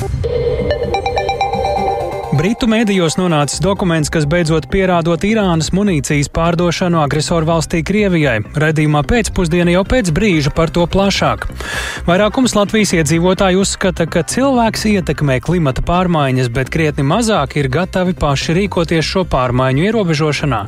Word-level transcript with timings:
Thank 0.00 0.24
you. 0.24 0.49
Britu 2.40 2.64
mēdījos 2.72 3.18
nonācis 3.20 3.60
dokuments, 3.60 4.08
kas 4.08 4.24
beidzot 4.24 4.64
pierādot 4.72 5.20
Irānas 5.28 5.66
munīcijas 5.76 6.30
pārdošanu 6.32 6.96
agresoru 7.02 7.44
valstī 7.44 7.82
Krievijai. 7.84 8.38
Redījumā 8.62 9.02
pēcpusdienā 9.04 9.74
jau 9.74 9.82
pēc 9.84 10.08
brīža 10.16 10.48
par 10.56 10.72
to 10.72 10.86
plašāk. 10.88 11.44
Vairākums 12.06 12.56
Latvijas 12.56 12.94
iedzīvotāju 12.96 13.60
uzskata, 13.60 14.06
ka 14.08 14.22
cilvēks 14.24 14.86
ietekmē 14.88 15.36
klimata 15.44 15.84
pārmaiņas, 15.84 16.48
bet 16.56 16.72
krietni 16.72 17.04
mazāk 17.04 17.58
ir 17.60 17.68
gatavi 17.74 18.16
paši 18.16 18.56
rīkoties 18.56 19.04
šo 19.04 19.26
pārmaiņu 19.28 19.84
ierobežošanā. 19.90 20.62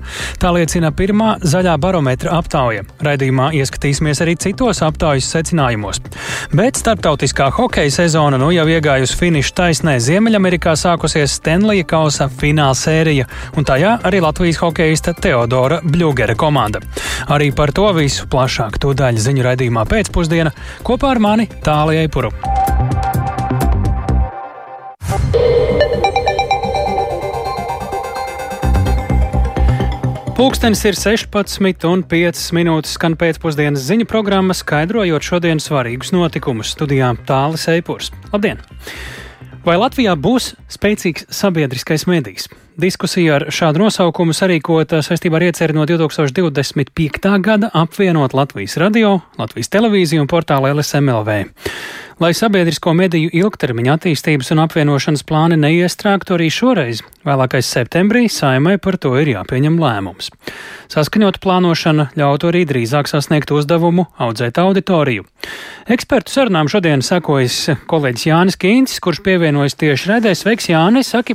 Tā 0.44 0.52
liecina 0.52 0.92
pirmā 0.92 1.38
zaļā 1.40 1.78
barometra 1.80 2.36
aptauja. 2.36 2.84
Redījumā 3.00 3.48
ieskatīsimies 3.62 4.20
arī 4.26 4.36
citos 4.44 4.82
aptaujas 4.84 5.32
secinājumos. 5.38 6.04
Bet 6.52 6.84
starptautiskā 6.84 7.48
hokeja 7.56 7.96
sezona 7.96 8.36
nu 8.44 8.52
jau 8.52 8.68
iegājusi 8.76 9.18
finiša 9.24 9.58
taisnē 9.62 9.96
Ziemeļamerikā 10.04 10.76
sākusies 10.76 11.40
Stenlī 11.40 11.61
Stanley 11.62 11.84
kausa 11.86 12.26
fināla 12.26 12.74
sērija, 12.74 13.22
un 13.54 13.62
tajā 13.62 13.92
arī 14.02 14.18
Latvijas 14.18 14.56
hokeista 14.58 15.12
Teodora 15.14 15.76
Bļūgera 15.86 16.34
komanda. 16.34 16.80
Arī 17.30 17.52
par 17.54 17.70
to 17.70 17.84
visu 17.94 18.26
plašāk 18.26 18.80
to 18.82 18.90
daļu 18.98 19.22
ziņu 19.22 19.44
raidījumā 19.46 19.84
pēcpusdienā 19.86 20.50
kopā 20.82 21.12
ar 21.14 21.20
mani 21.22 21.46
Tālijai 21.62 22.10
Puru. 22.10 22.32
Pūkstens 30.34 30.82
ir 30.90 30.98
16,5 30.98 32.52
minūtes 32.58 32.98
skan 32.98 33.14
pēcpusdienas 33.22 33.86
ziņu 33.86 34.10
programma, 34.10 34.58
skaidrojot 34.58 35.30
šodienas 35.30 35.70
svarīgus 35.70 36.10
notikumus. 36.10 36.74
Studijā 36.74 37.14
Tālis 37.30 37.70
Eipurs. 37.70 38.10
Labdien! 38.34 38.58
Vai 39.62 39.76
Latvijā 39.78 40.16
būs 40.18 40.56
spēcīgs 40.74 41.28
sabiedriskais 41.30 42.02
medijs? 42.10 42.48
Diskusija 42.82 43.36
ar 43.36 43.44
šādu 43.54 43.84
nosaukumu 43.84 44.34
sarīkota 44.34 44.98
saistībā 45.06 45.38
ar 45.38 45.44
ieceri 45.46 45.76
no 45.76 45.84
2025. 45.86 47.30
gada 47.38 47.70
apvienot 47.70 48.34
Latvijas 48.34 48.74
radio, 48.82 49.20
Latvijas 49.38 49.70
televīziju 49.70 50.24
un 50.24 50.30
portālu 50.32 50.72
LSMLV. 50.72 51.36
Lai 52.22 52.30
sabiedrisko 52.38 52.92
mediju 52.94 53.32
ilgtermiņa 53.34 53.96
attīstības 53.96 54.52
un 54.54 54.60
apvienošanas 54.62 55.24
plāni 55.26 55.56
neiestrāgtu 55.58 56.36
arī 56.36 56.46
šoreiz, 56.54 57.00
vēlākais 57.26 57.66
septembrī 57.66 58.28
saimai 58.30 58.76
par 58.78 58.94
to 59.02 59.10
ir 59.18 59.32
jāpieņem 59.32 59.80
lēmums. 59.82 60.28
Saskaņot 60.92 61.40
plānošana 61.42 62.12
ļautu 62.14 62.52
arī 62.52 62.60
drīzāk 62.70 63.10
sasniegt 63.10 63.50
uzdevumu 63.50 64.04
audzēt 64.22 64.60
auditoriju. 64.62 65.24
Ekspertu 65.90 66.30
sarunām 66.36 66.70
šodien 66.70 67.02
sekojas 67.02 67.56
kolēģis 67.90 68.28
Jānis 68.28 68.60
Kīncis, 68.60 69.02
kurš 69.02 69.18
pievienojas 69.26 69.74
tieši 69.82 70.12
redzēs. 70.12 70.44
Sveiks, 70.44 70.70
Jānis! 70.70 71.10
Saki, 71.16 71.34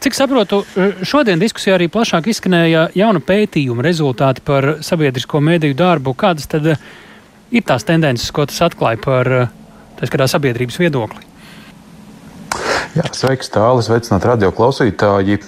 cik 0.00 0.16
saprotu, 0.16 0.62
šodien 1.04 1.44
diskusijā 1.44 1.76
arī 1.76 1.90
plašāk 1.92 2.30
izskanēja 2.32 2.86
jauna 2.96 3.20
pētījuma 3.20 3.84
rezultāti 3.84 4.46
par 4.48 4.78
sabiedrisko 4.86 5.44
mediju 5.44 5.76
darbu. 5.76 6.16
Kādas 6.16 6.48
tad 6.56 6.72
ir 6.72 7.68
tās 7.68 7.84
tendences, 7.84 8.32
ko 8.32 8.48
tas 8.48 8.64
atklāja 8.70 9.04
par 9.04 9.32
tā 9.96 10.08
skatā 10.08 10.28
sabiedrības 10.30 10.78
viedokli. 10.82 11.24
Jā, 12.96 13.04
sveiks, 13.12 13.50
tālāk, 13.52 13.84
sveicināt 13.84 14.24
radio 14.24 14.48
klausītāji. 14.56 15.42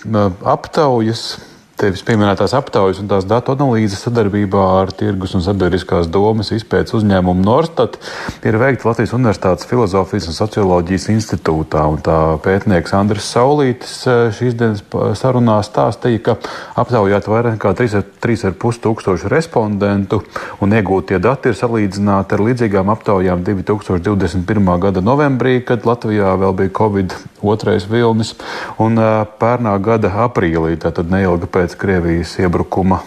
Aptaujas 0.44 1.38
tevis 1.78 2.02
pieminētās 2.06 2.54
aptaujas 2.58 2.98
un 3.02 3.08
tās 3.10 3.26
datu 3.28 3.52
analīzes 3.54 4.00
sadarbībā 4.02 4.62
ar 4.80 4.90
Tirgus 4.96 5.36
un 5.38 5.42
sabiedriskās 5.44 6.08
domas 6.10 6.50
izpētes 6.54 6.96
uzņēmumu 6.98 7.44
Norstat 7.44 7.98
ir 8.46 8.58
veikta 8.58 8.88
Latvijas 8.88 9.14
Universitātes 9.14 9.68
filozofijas 9.68 10.26
un 10.30 10.36
socioloģijas 10.36 11.06
institūtā. 11.14 11.84
Un 11.92 12.02
tā 12.04 12.18
pētnieks 12.42 12.94
Andris 12.98 13.28
Saulītis 13.30 13.94
e, 14.10 14.16
šīs 14.34 14.56
dienas 14.58 14.82
sarunā 15.20 15.60
stāstīja, 15.66 16.22
ka 16.26 16.36
aptaujāt 16.82 17.30
vairāk 17.30 17.58
nekā 17.58 17.74
3,5 17.78 18.82
tūkstoši 18.84 19.30
respondentu 19.30 20.22
un 20.64 20.74
iegūtie 20.74 21.22
dati 21.22 21.52
ir 21.52 21.58
salīdzināti 21.58 22.34
ar 22.34 22.44
līdzīgām 22.48 22.90
aptaujām 22.94 23.46
2021. 23.46 24.72
gada 24.82 25.04
novembrī, 25.04 25.60
kad 25.62 25.86
Latvijā 25.86 26.34
vēl 26.42 26.58
bija 26.58 26.74
Covid 26.80 27.14
otrais 27.46 27.86
vilnis, 27.90 28.34
un 28.82 28.98
e, 28.98 29.08
pērnā 29.38 29.78
gada 29.84 30.10
aprīlī, 30.26 30.74
tātad 30.82 31.10
neilgi 31.12 31.46
pēc 31.54 31.67
pēc 31.68 31.76
Krievijas 31.76 32.32
iebrukuma 32.40 33.02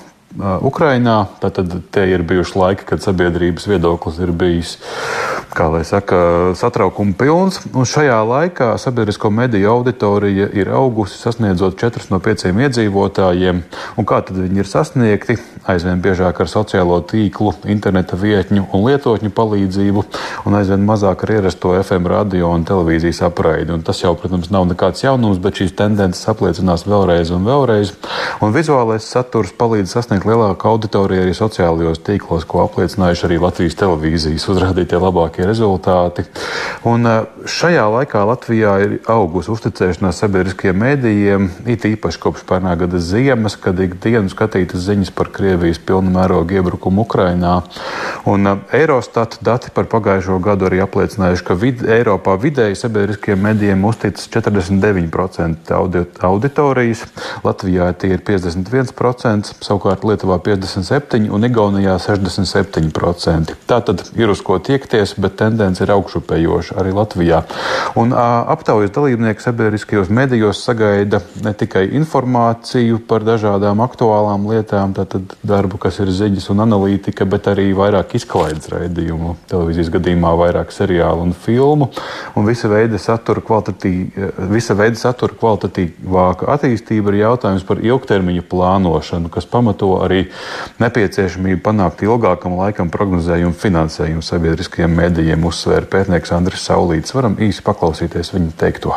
Ukrainā. 0.62 1.26
Tātad 1.42 1.74
te 1.92 2.06
ir 2.08 2.22
bijuši 2.22 2.60
laiki, 2.60 2.86
kad 2.86 3.02
sabiedrības 3.02 3.66
viedoklis 3.68 4.20
ir 4.22 4.32
bijis, 4.32 4.78
kā 5.56 5.68
lai 5.72 5.84
saka, 5.88 6.18
satraukuma 6.58 7.16
pilns. 7.18 7.60
Un 7.76 7.88
šajā 7.88 8.18
laikā 8.28 8.72
sabiedrisko 8.82 9.32
mediju 9.34 9.70
auditorija 9.76 10.48
ir 10.56 10.72
augusi, 10.72 11.20
sasniedzot 11.20 11.78
4 11.80 12.08
no 12.12 12.20
5 12.24 12.52
iedzīvotājiem. 12.52 13.62
Un 14.00 14.08
kā 14.08 14.22
tad 14.26 14.40
viņi 14.40 14.64
ir 14.64 14.70
sasniegti? 14.70 15.38
Aizvien 15.70 16.02
biežāk 16.02 16.40
ar 16.42 16.50
sociālo 16.50 16.98
tīklu, 17.06 17.54
interneta 17.70 18.18
vietņu 18.18 18.64
un 18.74 18.86
lietotņu 18.88 19.30
palīdzību, 19.38 20.04
un 20.50 20.58
aizvien 20.58 20.82
mazāk 20.88 21.26
ar 21.28 21.36
ierasto 21.36 21.76
FM 21.78 22.10
radio 22.10 22.50
un 22.50 22.66
televīzijas 22.66 23.22
apraidi. 23.28 23.76
Un 23.76 23.86
tas 23.86 24.02
jau, 24.02 24.16
protams, 24.18 24.50
nav 24.54 24.66
nekāds 24.72 25.04
jaunums, 25.06 25.42
bet 25.44 25.62
šīs 25.62 25.76
tendences 25.78 26.26
apliecinās 26.32 26.88
vēlreiz 26.90 27.34
un 27.36 27.46
vēlreiz. 27.46 27.94
Un 28.42 28.56
vizuālais 28.56 29.06
saturs 29.06 29.54
palīdz 29.60 29.94
sasniegt 29.94 30.26
lielāku 30.26 30.72
auditoriju 30.72 31.28
arī 31.28 31.38
sociālajos 31.38 32.02
tīklos, 32.08 32.48
ko 32.50 32.66
apliecinājuši 32.66 33.28
arī 33.30 33.38
Latvijas 33.46 33.78
televīzijas 33.84 34.50
uzrādītie 34.50 34.98
labākie 35.02 35.41
rezultāti. 35.48 36.26
Un 36.88 37.06
eh, 37.08 37.18
šajā 37.46 37.84
laikā 37.96 38.24
Latvijā 38.30 38.76
ir 38.86 38.96
augusi 39.12 39.52
uzticēšanās 39.54 40.22
sabiedriskajiem 40.24 40.80
mēdījiem, 40.82 41.50
it 41.72 41.86
īpaši 41.90 42.22
kopš 42.22 42.46
pērnā 42.50 42.76
gada 42.80 43.02
ziemas, 43.02 43.58
kad 43.62 43.80
ikdienu 43.82 44.32
skatītas 44.32 44.86
ziņas 44.88 45.14
par 45.16 45.32
Krievijas 45.34 45.82
pilnu 45.86 46.14
mērogu 46.16 46.58
iebrukumu 46.58 47.06
Ukrainā. 47.06 47.60
Un 48.30 48.48
eh, 48.48 48.66
Eurostat 48.82 49.40
dati 49.46 49.74
par 49.74 49.90
pagājušo 49.92 50.40
gadu 50.44 50.70
arī 50.70 50.82
apliecinājuši, 50.86 51.46
ka 51.48 51.58
vid 51.58 51.86
Eiropā 51.86 52.38
vidēji 52.42 52.80
sabiedriskajiem 52.82 53.46
medijiem 53.50 53.86
uzticas 53.86 54.30
49% 54.32 55.74
auditorijas, 56.32 57.06
Latvijā 57.46 57.92
tie 57.98 58.16
ir 58.16 58.24
51%, 58.26 59.56
savukārt 59.64 60.06
Lietuvā 60.08 60.40
57% 60.44 61.30
un 61.32 61.48
Igaunijā 61.48 61.98
67%. 62.02 63.56
Tā 63.70 63.80
tad 63.86 64.04
ir 64.18 64.32
uz 64.32 64.42
ko 64.46 64.58
tiekties, 64.64 65.16
bet 65.22 65.31
tendence 65.38 65.84
ir 65.84 65.92
augšupējoša 65.96 66.78
arī 66.82 66.94
Latvijā. 66.96 67.42
Un 68.00 68.14
aptaujas 68.16 68.94
dalībnieki 68.96 69.44
sabiedriskajos 69.44 70.10
medijos 70.14 70.62
sagaida 70.66 71.22
ne 71.44 71.54
tikai 71.58 71.88
informāciju 72.00 73.02
par 73.08 73.26
dažādām 73.28 73.82
aktuālām 73.84 74.48
lietām, 74.52 74.94
tātad 74.98 75.36
darbu, 75.44 75.80
kas 75.82 76.00
ir 76.04 76.12
ziņas 76.14 76.50
un 76.54 76.64
analītika, 76.66 77.26
bet 77.30 77.50
arī 77.52 77.72
vairāk 77.78 78.16
izklaides 78.20 78.70
raidījumu, 78.72 79.36
televīzijas 79.52 79.92
gadījumā 79.94 80.32
vairāk 80.44 80.74
seriālu 80.76 81.28
un 81.28 81.34
filmu, 81.36 81.90
un 82.36 82.48
visa 82.48 82.70
veida 82.72 82.98
satura 83.02 83.42
kvalitatīvāka 85.36 86.50
attīstība 86.56 87.12
ir 87.12 87.22
jautājums 87.24 87.66
par 87.68 87.82
ilgtermiņa 87.84 88.44
plānošanu, 88.52 89.32
kas 89.34 89.48
pamato 89.50 89.94
arī 90.04 90.26
nepieciešamību 90.82 91.62
panākt 91.66 92.04
ilgākam 92.06 92.58
laikam 92.60 92.92
prognozējumu 92.94 93.56
finansējumu 93.58 94.24
sabiedriskajiem 94.26 94.96
mēdījiem, 95.22 95.44
uzsvēra 95.46 95.86
pētnieks 95.86 96.32
Andris 96.34 96.66
Saulīts. 96.66 97.14
Varam 97.14 97.38
īsi 97.38 97.62
paklausīties 97.62 98.34
viņa 98.34 98.56
teikto. 98.58 98.96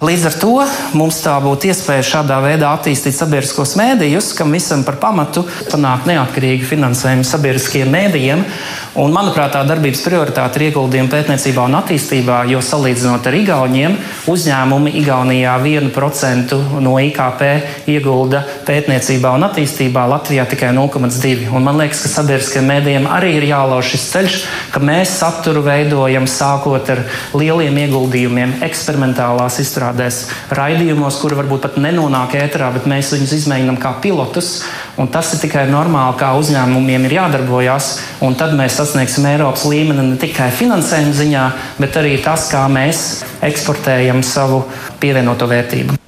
Līdz 0.00 0.22
ar 0.30 0.34
to 0.40 0.52
mums 0.96 1.18
tā 1.20 1.34
būtu 1.44 1.68
iespēja 1.68 2.00
šādā 2.08 2.38
veidā 2.40 2.70
attīstīt 2.72 3.12
sabiedriskos 3.12 3.74
mēdījus, 3.76 4.30
kam 4.32 4.54
visam 4.56 4.80
par 4.80 4.96
pamatu 4.96 5.42
panākt 5.68 6.06
neatkarīgu 6.08 6.64
finansējumu 6.70 7.26
sabiedriskiem 7.28 7.90
mēdījiem. 7.92 8.44
Un, 8.96 9.12
manuprāt, 9.12 9.52
tā 9.52 9.60
darbības 9.68 10.00
prioritāte 10.06 10.56
ir 10.56 10.70
ieguldījuma 10.70 11.12
pētniecībā 11.12 11.66
un 11.68 11.76
attīstībā, 11.82 12.38
jo 12.48 12.62
salīdzinot 12.64 13.28
ar 13.28 13.36
Igauniem, 13.42 13.98
uzņēmumi 14.32 14.94
Igaunijā 15.02 15.58
1% 15.68 16.56
no 16.80 16.96
IKP 17.04 17.44
iegulda 17.92 18.40
pētniecībā 18.70 19.34
un 19.36 19.44
attīstībā, 19.50 20.06
Latvijā 20.14 20.48
tikai 20.48 20.72
0,2%. 20.80 21.60
Man 21.60 21.76
liekas, 21.82 22.06
ka 22.06 22.14
sabiedriskiem 22.14 22.64
mēdījiem 22.72 23.10
arī 23.18 23.34
ir 23.36 23.50
jālauž 23.52 23.92
šis 23.92 24.08
ceļš, 24.14 24.40
ka 24.72 24.80
mēs 24.80 25.12
saturu 25.20 25.60
veidojam 25.68 26.24
sākot 26.24 26.88
ar 26.96 27.04
lieliem 27.36 27.84
ieguldījumiem 27.84 28.58
eksperimentālās 28.64 29.60
izstrādes 29.60 29.89
izstrādēs 29.90 30.30
raidījumos, 30.54 31.18
kuri 31.20 31.36
varbūt 31.38 31.64
pat 31.64 31.78
nenonāk 31.80 32.34
ēterā, 32.38 32.70
bet 32.74 32.86
mēs 32.86 33.12
viņus 33.12 33.34
izmēģinām 33.40 33.78
kā 33.80 34.00
pilotus. 34.00 34.62
Tas 35.10 35.34
ir 35.34 35.40
tikai 35.42 35.66
normāli, 35.70 36.18
kā 36.18 36.32
uzņēmumiem 36.38 37.06
ir 37.06 37.16
jādarbojas. 37.18 38.00
Tad 38.20 38.54
mēs 38.54 38.78
sasniegsim 38.78 39.26
Eiropas 39.26 39.66
līmeni 39.66 40.12
ne 40.12 40.16
tikai 40.20 40.50
finansējuma 40.54 41.14
ziņā, 41.16 41.44
bet 41.80 41.96
arī 41.96 42.18
tas, 42.22 42.48
kā 42.50 42.66
mēs 42.70 43.24
eksportējam 43.42 44.22
savu 44.22 44.64
pievienoto 45.00 45.48
vērtību. 45.50 45.98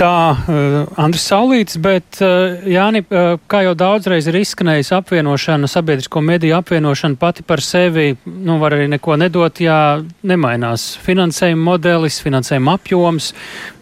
Tā, 0.00 0.32
uh, 0.32 0.86
Andris 0.96 1.26
Saulīts, 1.28 1.76
bet 1.76 2.22
uh, 2.24 2.62
Jāni, 2.64 3.02
uh, 3.04 3.34
kā 3.50 3.58
jau 3.66 3.74
daudzreiz 3.76 4.24
ir 4.30 4.38
izskanējis 4.38 4.94
apvienošana, 4.96 5.68
sabiedrisko 5.68 6.22
mediju 6.24 6.54
apvienošana 6.56 7.18
pati 7.20 7.44
par 7.44 7.60
sevi, 7.60 8.14
nu, 8.24 8.56
var 8.62 8.78
arī 8.78 8.86
neko 8.88 9.18
nedot, 9.20 9.60
ja 9.60 9.98
nemainās 10.24 10.94
finansējuma 11.04 11.66
modelis, 11.66 12.16
finansējuma 12.24 12.78
apjoms. 12.78 13.34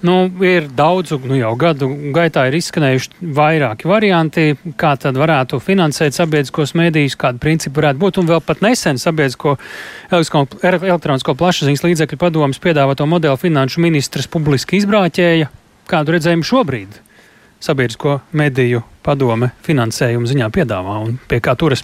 Nu, 0.03 0.17
ir 0.43 0.67
daudzu, 0.75 1.21
nu 1.23 1.39
jau 1.39 1.53
gadu 1.61 1.87
gaitā 2.17 2.49
ir 2.51 2.59
izskanējuši 2.59 3.31
vairāki 3.39 3.87
varianti, 3.87 4.49
kā 4.79 4.97
tad 4.99 5.15
varētu 5.23 5.63
finansēt 5.63 6.19
sabiedriskos 6.19 6.75
medijus, 6.79 7.15
kāda 7.19 7.39
principa 7.47 7.79
varētu 7.79 8.03
būt, 8.03 8.19
un 8.19 8.33
vēl 8.33 8.43
pat 8.43 8.67
nesen 8.67 8.99
sabiedrisko 8.99 9.55
elektronisko 10.11 11.39
plašsaziņas 11.39 11.87
līdzekļu 11.87 12.21
padomas 12.27 12.59
piedāvāto 12.67 13.07
modeli 13.07 13.39
finanšu 13.47 13.87
ministrs 13.87 14.27
publiski 14.35 14.83
izbrāķēja 14.83 15.53
kādu 15.89 16.17
redzējumu 16.17 16.47
šobrīd 16.47 17.01
sabiedrisko 17.65 18.21
mediju 18.39 18.85
padome 19.03 19.51
finansējuma 19.67 20.31
ziņā 20.31 20.53
piedāvā 20.55 21.01
un 21.07 21.19
pie 21.29 21.41
kā 21.43 21.57
turas? 21.59 21.83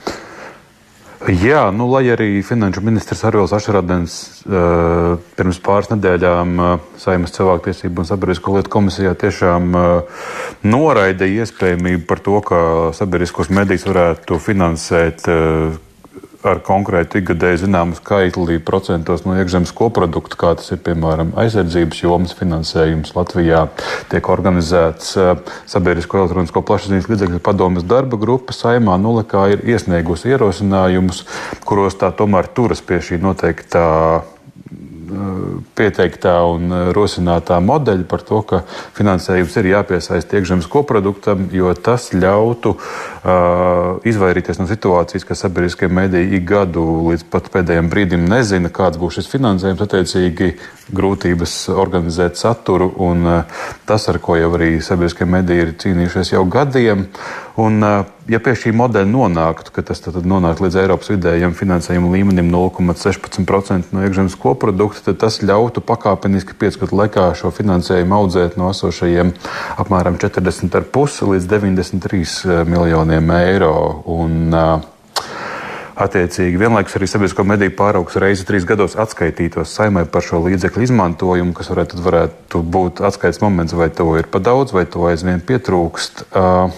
Jā, 1.25 1.71
nu, 1.73 1.87
lai 1.89 2.03
arī 2.12 2.43
finanšu 2.45 2.83
ministrs 2.85 3.23
Arvils 3.25 3.55
Ašradens 3.56 4.17
uh, 4.45 5.15
pirms 5.39 5.61
pāris 5.65 5.89
nedēļām 5.89 6.51
uh, 6.61 6.75
Saimas 7.01 7.33
cilvēktiesību 7.33 8.03
un 8.03 8.09
sabiedrisko 8.11 8.59
lietu 8.59 8.73
komisijā 8.75 9.15
tiešām 9.23 9.71
uh, 9.79 10.27
noraida 10.69 11.25
iespējamību 11.25 12.05
par 12.11 12.21
to, 12.27 12.37
ka 12.45 12.61
sabiedriskos 12.99 13.49
medijus 13.49 13.87
varētu 13.89 14.37
finansēt 14.43 15.25
uh, 15.33 15.79
ar 16.44 16.61
konkrētu 16.64 17.20
ikgadēju 17.20 17.62
zināmu 17.64 17.96
skaitli 17.99 18.58
procentos 18.64 19.25
no 19.25 19.37
iekšzemes 19.38 19.73
koprodukta, 19.76 20.38
kā 20.41 20.52
tas 20.58 20.70
ir 20.75 20.82
piemēram 20.85 21.32
aizsardzības 21.41 22.02
jomas 22.05 22.37
finansējums 22.38 23.14
Latvijā, 23.17 23.64
tiek 24.12 24.29
organizēts 24.32 25.14
eh, 25.20 25.32
sabiedrisko 25.70 26.20
elektronisko 26.23 26.64
plašsaziņas 26.69 27.11
līdzekļu 27.12 27.41
padomas 27.44 27.88
darba 27.88 28.20
grupa 28.20 28.56
saimā 28.56 28.99
Nulekā 29.00 29.49
ir 29.55 29.64
iesniegusi 29.75 30.35
ierosinājumus, 30.35 31.25
kuros 31.64 31.96
tā 32.00 32.12
tomēr 32.17 32.52
turas 32.52 32.85
pie 32.85 33.00
šī 33.05 33.20
noteiktā 33.25 33.88
pieteiktā 35.78 36.34
un 36.49 36.72
rosinātā 36.94 37.58
modeļa 37.64 38.06
par 38.08 38.25
to, 38.26 38.40
ka 38.46 38.62
finansējums 38.96 39.56
ir 39.61 39.70
jāpiesaista 39.72 40.38
iekšzemes 40.38 40.69
koproduktam, 40.70 41.46
jo 41.55 41.72
tas 41.75 42.11
ļautu 42.14 42.75
uh, 42.76 44.00
izvairīties 44.06 44.61
no 44.61 44.69
situācijas, 44.70 45.26
ka 45.28 45.37
sabiedriskie 45.38 45.88
mediji 45.88 46.38
ik 46.38 46.49
gadu 46.49 46.87
līdz 47.11 47.26
pat 47.32 47.50
pēdējiem 47.55 47.90
brīdim 47.93 48.26
nezina, 48.31 48.72
kāds 48.75 49.00
būs 49.00 49.20
šis 49.20 49.31
finansējums, 49.34 49.84
attiecīgi 49.84 50.52
grūtības 50.94 51.56
organizēt 51.75 52.40
saturu, 52.40 52.90
un 53.06 53.25
uh, 53.28 53.62
tas, 53.88 54.08
ar 54.12 54.20
ko 54.22 54.38
jau 54.40 54.52
arī 54.58 54.76
sabiedriskie 54.84 55.28
mediji 55.28 55.69
ir 55.69 55.78
cīnījušies 55.84 56.37
jau 56.37 56.44
gadiem. 56.50 57.08
Un, 57.60 57.81
uh, 57.82 58.13
ja 58.31 58.41
pie 58.41 58.55
šī 58.56 58.73
modeļa 58.76 59.09
nonāktu, 59.11 59.73
ka 59.75 59.85
tas 59.87 60.00
nonāktu 60.05 60.65
līdz 60.65 60.79
Eiropas 60.85 61.11
vidējiem 61.12 61.56
finansējuma 61.56 62.12
līmenim 62.15 62.49
0,16% 62.53 63.93
no 63.94 64.05
iekšzemes 64.06 64.38
koprodukta, 64.41 65.11
tad 65.11 65.21
tas 65.26 65.41
ļautu 65.44 65.85
pakāpeniski 65.85 66.56
piecu 66.59 66.85
gadu 66.85 67.03
laikā 67.03 67.29
šo 67.38 67.53
finansējumu 67.55 68.19
audzēt 68.21 68.56
no 68.61 68.71
esošajiem 68.73 69.35
apmēram 69.85 70.19
40,5 70.23 71.31
līdz 71.35 71.53
93 71.53 72.25
eh, 72.25 72.65
miljoniem 72.69 73.32
eiro. 73.43 73.76
Un, 74.15 74.50
uh, 74.55 74.91
Attiecīgi, 75.94 76.59
vienlaikus 76.59 76.97
arī 76.99 77.06
sabiedrisko 77.06 77.44
mediju 77.47 77.70
pāraugs 77.79 78.17
reizi 78.19 78.43
trīs 78.49 78.65
gados 78.67 78.97
atskaitītos 78.99 79.70
saimai 79.77 80.03
par 80.11 80.25
šo 80.27 80.41
līdzekļu 80.43 80.88
izmantojumu, 80.88 81.55
kas 81.55 81.70
varētu, 81.70 82.00
varētu 82.03 82.62
būt 82.75 83.03
atskaites 83.06 83.38
moments, 83.44 83.77
vai 83.79 83.87
to 83.94 84.09
ir 84.19 84.27
pa 84.27 84.41
daudz, 84.43 84.75
vai 84.75 84.88
to 84.91 85.06
aizvien 85.06 85.38
pietrūkst. 85.38 86.25
Uh, 86.35 86.75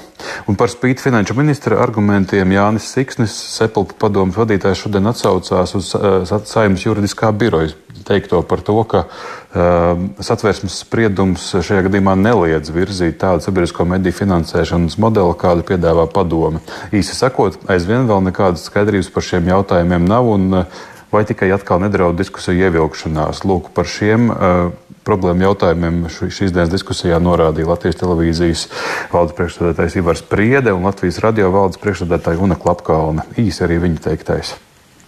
un 0.46 0.58
par 0.58 0.72
spīti 0.72 1.04
finanšu 1.06 1.36
ministra 1.38 1.80
argumentiem 1.82 2.54
Jānis 2.54 2.90
Siksnis, 2.92 3.34
Sepulpa 3.56 3.98
padomas 4.06 4.38
vadītājs, 4.38 4.84
šodien 4.84 5.10
atsaucās 5.10 5.74
uz 5.78 5.92
uh, 5.98 6.22
saimnes 6.44 6.86
juridiskā 6.86 7.32
biroja 7.36 7.74
teikto 8.06 8.42
par 8.46 8.62
to, 8.62 8.76
ka 8.86 9.04
uh, 9.06 9.98
satversmes 10.22 10.78
spriedums 10.84 11.48
šajā 11.56 11.86
gadījumā 11.88 12.14
neliedz 12.20 12.70
virzīt 12.74 13.18
tādu 13.22 13.44
sabiedrisko 13.44 13.86
mediju 13.88 14.14
finansēšanas 14.20 14.98
modeli, 15.02 15.38
kādu 15.40 15.66
piedāvā 15.66 16.06
padome. 16.12 16.62
Īsi 16.94 17.16
sakot, 17.18 17.58
aizvien 17.72 18.06
vēl 18.08 18.28
nekādas 18.28 18.68
skaidrības 18.70 19.10
par 19.14 19.26
šiem 19.26 19.50
jautājumiem 19.52 20.06
nav. 20.06 20.36
Un, 20.36 20.52
uh, 20.62 20.84
Vai 21.06 21.20
tikai 21.22 21.52
atkal 21.54 21.78
nedraud 21.80 22.16
diskusiju 22.18 22.66
ievilkšanās? 22.66 23.44
Lūk, 23.46 23.68
par 23.76 23.86
šiem 23.86 24.26
uh, 24.26 24.72
problēmu 25.06 25.46
jautājumiem 25.46 26.04
šīs 26.10 26.52
dienas 26.52 26.72
diskusijā 26.72 27.18
norādīja 27.22 27.70
Latvijas 27.70 28.00
televīzijas 28.02 28.66
valdes 29.12 29.36
priekšstādātājs 29.38 29.98
Ivars 30.02 30.24
Priede 30.26 30.74
un 30.74 30.86
Latvijas 30.88 31.22
radio 31.24 31.50
valdes 31.54 31.80
priekšstādātāja 31.82 32.42
Una 32.42 32.58
Klapkalna. 32.60 33.26
Īsi 33.40 33.64
arī 33.66 33.80
viņa 33.86 34.06
teiktais. 34.10 34.56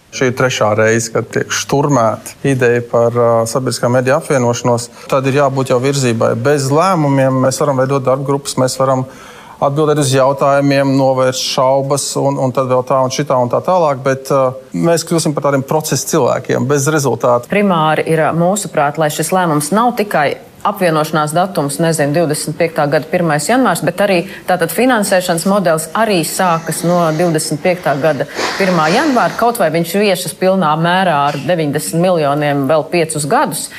Šī 0.09 0.31
ir 0.31 0.37
trešā 0.39 0.71
reize, 0.73 1.11
kad 1.13 1.27
tiek 1.29 1.51
šturmēta 1.53 2.39
ideja 2.49 2.81
par 2.89 3.13
uh, 3.13 3.27
sabiedriskā 3.49 3.91
mediju 3.93 4.15
apvienošanos. 4.15 4.87
Tad 5.11 5.27
ir 5.29 5.37
jābūt 5.37 5.69
jau 5.69 5.77
virzībai. 5.83 6.31
Bez 6.41 6.71
lēmumiem 6.73 7.43
mēs 7.45 7.61
varam 7.61 7.77
veidot 7.83 8.07
darba 8.07 8.25
grupas, 8.25 8.57
mēs 8.57 8.79
varam 8.81 9.05
atbildēt 9.63 10.01
uz 10.01 10.11
jautājumiem, 10.15 10.95
novērst 10.97 11.45
šaubas, 11.53 12.09
un, 12.19 12.39
un 12.39 12.53
tad 12.55 12.69
vēl 12.71 12.83
tā 12.87 12.99
un 13.03 13.13
šitā 13.13 13.37
un 13.39 13.51
tā 13.51 13.61
tālāk. 13.65 14.03
Bet 14.05 14.31
uh, 14.33 14.59
mēs 14.73 15.05
kļūsim 15.07 15.35
par 15.35 15.49
tādiem 15.49 15.65
procesa 15.67 16.07
cilvēkiem 16.13 16.67
bez 16.69 16.87
rezultātu. 16.91 17.51
Primāri 17.51 18.07
ir 18.11 18.29
mūsuprāt, 18.37 19.01
lai 19.01 19.11
šis 19.13 19.33
lēmums 19.35 19.73
nav 19.75 19.95
tikai 19.99 20.29
apvienošanās 20.63 21.31
datums, 21.31 21.77
nezinu, 21.79 22.13
25. 22.13 22.83
gada 22.91 23.05
1. 23.07 23.31
janvārs, 23.47 23.83
bet 23.85 24.01
arī 24.03 24.17
tātad 24.47 24.73
finansēšanas 24.75 25.45
modelis 25.47 25.87
arī 25.95 26.19
sākas 26.27 26.83
no 26.87 26.99
25. 27.15 27.93
gada 28.03 28.27
1. 28.59 28.81
janvāra, 28.95 29.37
kaut 29.39 29.61
vai 29.61 29.71
viņš 29.75 29.95
viešas 30.01 30.35
pilnā 30.39 30.73
mērā 30.79 31.15
ar 31.29 31.39
90 31.45 32.03
miljoniem 32.03 32.67
vēl 32.69 32.85
5 32.91 33.27
gadus. 33.31 33.69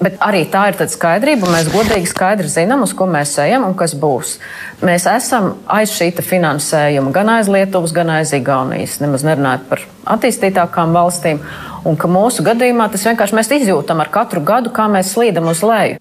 Bet 0.00 0.16
arī 0.24 0.46
tā 0.48 0.62
ir 0.70 0.78
skaidrība, 0.88 1.44
un 1.44 1.52
mēs 1.52 1.68
godīgi 1.68 2.08
skaidri 2.08 2.48
zinām, 2.48 2.86
uz 2.86 2.94
ko 2.96 3.04
mēs 3.10 3.34
ejam 3.42 3.66
un 3.68 3.74
kas 3.76 3.92
būs. 3.92 4.38
Mēs 4.80 5.04
esam 5.12 5.50
aiz 5.68 5.92
šī 5.92 6.08
finansējuma, 6.24 7.12
gan 7.12 7.28
aiz 7.36 7.50
Lietuvas, 7.52 7.92
gan 7.92 8.14
aiz 8.16 8.32
Igaunijas, 8.32 8.96
nemaz 9.04 9.26
nerunājot 9.28 9.68
par 9.68 9.84
attīstītākām 10.16 10.96
valstīm, 10.96 11.42
un 11.84 12.00
ka 12.00 12.08
mūsu 12.08 12.46
gadījumā 12.46 12.88
tas 12.92 13.04
vienkārši 13.10 13.36
mēs 13.36 13.52
izjūtam 13.60 14.00
ar 14.00 14.08
katru 14.14 14.40
gadu, 14.40 14.72
kā 14.72 14.88
mēs 14.88 15.12
slīdam 15.12 15.52
uz 15.52 15.60
leju. 15.60 16.00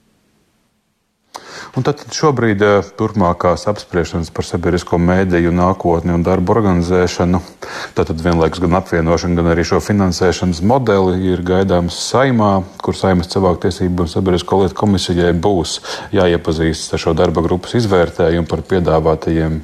Un 1.79 1.85
tad 1.87 2.01
šobrīd 2.11 2.59
eh, 2.59 2.87
turpmākās 2.99 3.61
apspriešanas 3.71 4.33
par 4.35 4.43
sabiedrisko 4.43 4.97
mēdīju 4.99 5.53
nākotni 5.55 6.11
un 6.11 6.25
darbu 6.27 6.51
organizēšanu, 6.51 7.39
tātad 7.95 8.19
vienlaikus 8.19 8.59
gan 8.59 8.75
apvienošanu, 8.81 9.37
gan 9.39 9.47
arī 9.53 9.63
šo 9.69 9.79
finansēšanas 9.85 10.59
modeli 10.67 11.31
ir 11.31 11.45
gaidāms 11.47 11.95
saimā, 12.09 12.51
kur 12.83 12.99
saimas 12.99 13.31
cilvēktiesību 13.31 14.03
un 14.03 14.11
sabiedrisko 14.11 14.59
lietu 14.59 14.75
komisijai 14.81 15.31
būs 15.31 15.77
jāiepazīstas 16.19 16.97
ar 16.97 17.05
šo 17.05 17.15
darba 17.15 17.45
grupas 17.47 17.79
izvērtējumu 17.79 18.51
par 18.51 18.65
piedāvātajiem 18.73 19.61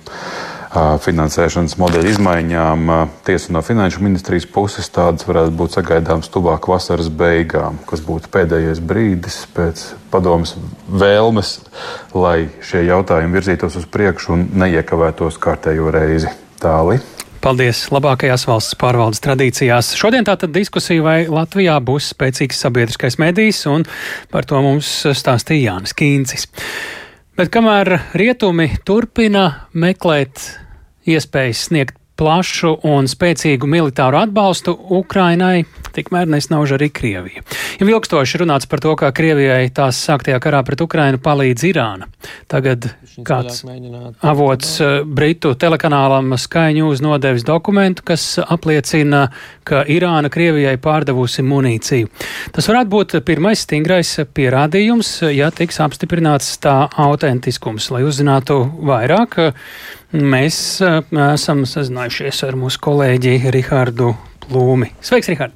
finansēšanas 0.76 1.78
modeļa 1.80 2.12
izmaiņām. 2.14 2.92
Tiesa 3.28 3.54
no 3.56 3.62
finanšu 3.66 4.04
ministrijas 4.04 4.48
puses 4.52 4.90
tādas 4.94 5.28
varētu 5.28 5.56
būt 5.58 5.78
sagaidāmas 5.78 6.32
tuvāk 6.34 6.70
vasaras 6.72 7.10
beigām, 7.10 7.80
kas 7.90 8.04
būtu 8.06 8.32
pēdējais 8.34 8.82
brīdis 8.84 9.42
pēc 9.56 9.88
padomas 10.14 10.56
vēlmes, 10.90 11.58
lai 12.14 12.50
šie 12.66 12.86
jautājumi 12.90 13.40
virzītos 13.40 13.80
uz 13.80 13.90
priekšu 13.92 14.36
un 14.36 14.48
neiekavētos 14.66 15.40
kārtējo 15.42 15.92
reizi. 15.96 16.32
Tāli. 16.62 17.02
Paldies! 17.46 17.84
Labākajās 17.94 18.48
valsts 18.50 18.78
pārvaldes 18.82 19.22
tradīcijās. 19.22 19.92
Šodien 20.00 20.26
tātad 20.26 20.50
diskusija, 20.56 21.04
vai 21.06 21.18
Latvijā 21.30 21.76
būs 21.84 22.08
spēcīgs 22.16 22.64
sabiedriskais 22.64 23.20
medijs, 23.22 23.60
un 23.70 23.86
par 24.32 24.48
to 24.50 24.62
mums 24.66 24.90
stāstīja 25.14 25.76
Jānis 25.76 25.94
Kīncis. 25.94 26.48
Bet 27.38 27.52
kamēr 27.54 28.00
rietumi 28.18 28.72
turpina 28.88 29.68
meklēt 29.78 30.65
iespējas 31.06 31.68
sniegt 31.70 32.02
plašu 32.16 32.78
un 32.88 33.10
spēcīgu 33.12 33.68
militāru 33.68 34.20
atbalstu 34.22 34.74
Ukrainai, 34.96 35.66
tikmēr 35.96 36.30
nesnauž 36.32 36.76
arī 36.78 36.90
Krievija. 36.96 37.44
Jau 37.80 37.88
ilgstoši 37.90 38.40
runāts 38.42 38.70
par 38.72 38.82
to, 38.84 38.94
kā 39.00 39.12
Krievijai 39.16 39.68
tās 39.76 40.00
sāktajā 40.08 40.40
karā 40.44 40.62
pret 40.68 40.84
Ukrainu 40.84 41.20
palīdz 41.24 41.66
Irāna. 41.68 42.08
Tagad 42.52 42.88
kāds 43.28 43.62
avots 44.24 44.78
eh, 44.84 45.02
Britu 45.04 45.54
telekanālam 45.60 46.38
Sky 46.40 46.76
News 46.78 47.04
nodevis 47.04 47.46
dokumentu, 47.48 48.06
kas 48.08 48.28
apliecina, 48.44 49.28
ka 49.68 49.84
Irāna 49.92 50.32
Krievijai 50.32 50.78
pārdevusi 50.82 51.44
munīciju. 51.46 52.12
Tas 52.56 52.72
varētu 52.72 52.94
būt 52.96 53.20
pirmais 53.28 53.68
stingrais 53.68 54.16
pierādījums, 54.36 55.18
ja 55.36 55.52
tiks 55.52 55.84
apstiprināts 55.84 56.56
tā 56.64 56.86
autentiskums, 57.08 57.92
lai 57.92 58.06
uzzinātu 58.08 58.62
vairāk. 58.88 59.40
Mēs 60.16 60.58
esam 60.80 61.66
sazinājušies 61.68 62.38
ar 62.48 62.56
mūsu 62.56 62.80
kolēģi 62.86 63.34
Rihardu 63.52 64.14
Plūmi. 64.46 64.94
Sveiks, 65.04 65.28
Rihard! 65.34 65.56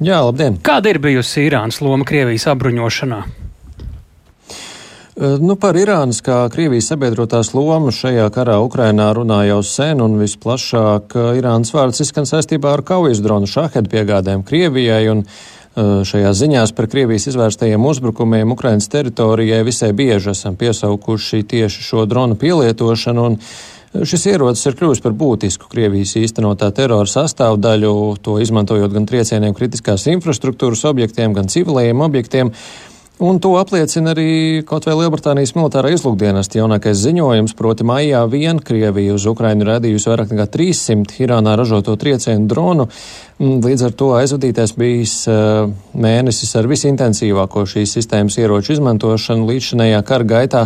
Jā, 0.00 0.18
labdien! 0.26 0.58
Kāda 0.64 0.92
ir 0.92 0.98
bijusi 1.00 1.46
Irānas 1.46 1.80
loma 1.80 2.04
Krievijas 2.08 2.44
apbruņošanā? 2.52 3.20
Nu, 5.40 5.56
par 5.60 5.76
Irānas 5.76 6.20
kā 6.24 6.42
Krievijas 6.52 6.90
sabiedrotās 6.92 7.54
lomu 7.56 7.92
šajā 7.92 8.26
karā 8.32 8.58
Ukrainā 8.64 9.10
runā 9.16 9.42
jau 9.48 9.62
sen, 9.64 10.00
un 10.04 10.18
visplašāk 10.20 11.16
Irānas 11.40 11.72
vārds 11.76 12.00
izskan 12.04 12.28
saistībā 12.28 12.72
ar 12.76 12.84
kaujas 12.88 13.20
dronu 13.24 13.48
šahedu 13.48 13.92
piegādēm 13.92 14.44
Krievijai, 14.48 15.06
un 15.12 15.24
šajās 15.78 16.38
ziņās 16.40 16.72
par 16.74 16.88
Krievijas 16.90 17.28
izvērstajiem 17.30 17.84
uzbrukumiem 17.86 18.52
Ukrainas 18.52 18.88
teritorijai 18.90 19.62
visai 19.64 19.92
bieži 19.92 20.32
esam 20.32 20.56
piesaukuši 20.58 21.44
tieši 21.52 21.84
šo 21.86 22.06
dronu 22.10 22.38
pielietošanu, 22.40 23.26
un 23.30 23.38
Šis 23.90 24.22
ierocis 24.30 24.68
ir 24.68 24.76
kļuvis 24.78 25.00
par 25.02 25.16
būtisku 25.18 25.66
Krievijas 25.66 26.12
īstenotā 26.20 26.68
terora 26.70 27.10
sastāvdaļu, 27.10 27.90
to 28.22 28.36
izmantojot 28.38 28.92
gan 28.94 29.08
triecieniem 29.10 29.56
kritiskās 29.58 30.04
infrastruktūras 30.12 30.84
objektiem, 30.86 31.34
gan 31.34 31.50
civilējiem 31.50 32.04
objektiem. 32.06 32.52
Un 33.20 33.36
to 33.36 33.50
apliecina 33.60 34.14
arī 34.14 34.62
kaut 34.64 34.86
vai 34.88 34.94
Lielbritānijas 34.96 35.50
militārā 35.52 35.90
izlūkdienesta 35.92 36.56
jaunākais 36.56 37.02
ziņojums, 37.02 37.52
proti 37.58 37.84
maijā 37.84 38.22
vien 38.32 38.62
Krievija 38.64 39.12
uz 39.12 39.26
Ukrainu 39.28 39.66
radījusi 39.68 40.08
vairāk 40.08 40.32
nekā 40.32 40.46
300 40.54 41.18
Irānā 41.26 41.52
ražoto 41.60 41.98
triecienu 42.00 42.48
dronu. 42.48 42.88
Līdz 43.40 43.84
ar 43.90 43.92
to 44.00 44.08
aizvadītais 44.16 44.72
bijis 44.80 45.18
uh, 45.28 45.68
mēnesis 45.92 46.56
ar 46.56 46.70
visintensīvāko 46.72 47.66
šīs 47.68 47.92
sistēmas 47.98 48.40
ieroču 48.40 48.78
izmantošanu 48.78 49.52
līdz 49.52 49.68
šinējā 49.68 50.00
kara 50.08 50.30
gaitā. 50.32 50.64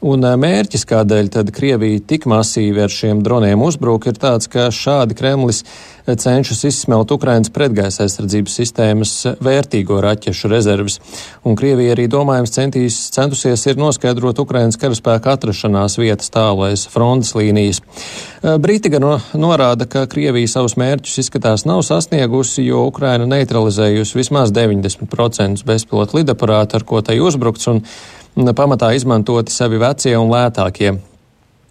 Un 0.00 0.24
mērķis, 0.24 0.86
kādēļ 0.88 1.26
tad 1.28 1.50
Krievija 1.52 2.00
tik 2.08 2.24
masīvi 2.30 2.80
ar 2.80 2.92
šiem 2.92 3.18
droniem 3.20 3.60
uzbruk, 3.60 4.06
ir 4.08 4.16
tāds, 4.16 4.48
ka 4.48 4.70
šādi 4.72 5.12
Kremlis 5.18 5.58
cenšas 6.08 6.62
izsmelt 6.64 7.10
Ukrainas 7.12 7.50
pretgaisa 7.52 8.06
aizsardzības 8.06 8.54
sistēmas 8.62 9.10
vērtīgo 9.44 9.98
raķešu 10.00 10.48
rezerves. 10.48 10.96
Un 11.44 11.58
Krievija 11.60 11.92
arī 11.92 12.06
domājams 12.08 12.54
centīs, 12.54 12.96
centusies 13.12 13.66
ir 13.68 13.76
noskaidrot 13.76 14.40
Ukrainas 14.40 14.80
karaspēka 14.80 15.34
atrašanās 15.36 15.98
vietas 16.00 16.32
tālais 16.32 16.86
frontes 16.88 17.34
līnijas. 17.36 17.82
Brīti 18.40 18.88
gan 18.94 19.04
no, 19.04 19.18
norāda, 19.36 19.84
ka 19.84 20.06
Krievija 20.08 20.48
savus 20.48 20.78
mērķus 20.80 21.18
izskatās 21.26 21.66
nav 21.68 21.84
sasniegusi, 21.84 22.64
jo 22.64 22.86
Ukraina 22.88 23.28
neutralizējusi 23.28 24.16
vismaz 24.16 24.56
90% 24.56 25.68
bezpilotu 25.68 26.22
lidaparātu, 26.22 26.80
ar 26.80 26.88
ko 26.88 27.04
tai 27.04 27.20
uzbrukts. 27.20 27.68
Un, 27.68 27.84
pamatā 28.36 28.92
izmantoti 28.96 29.52
savi 29.52 29.80
vecie 29.80 30.16
un 30.18 30.30
lētākie 30.32 30.96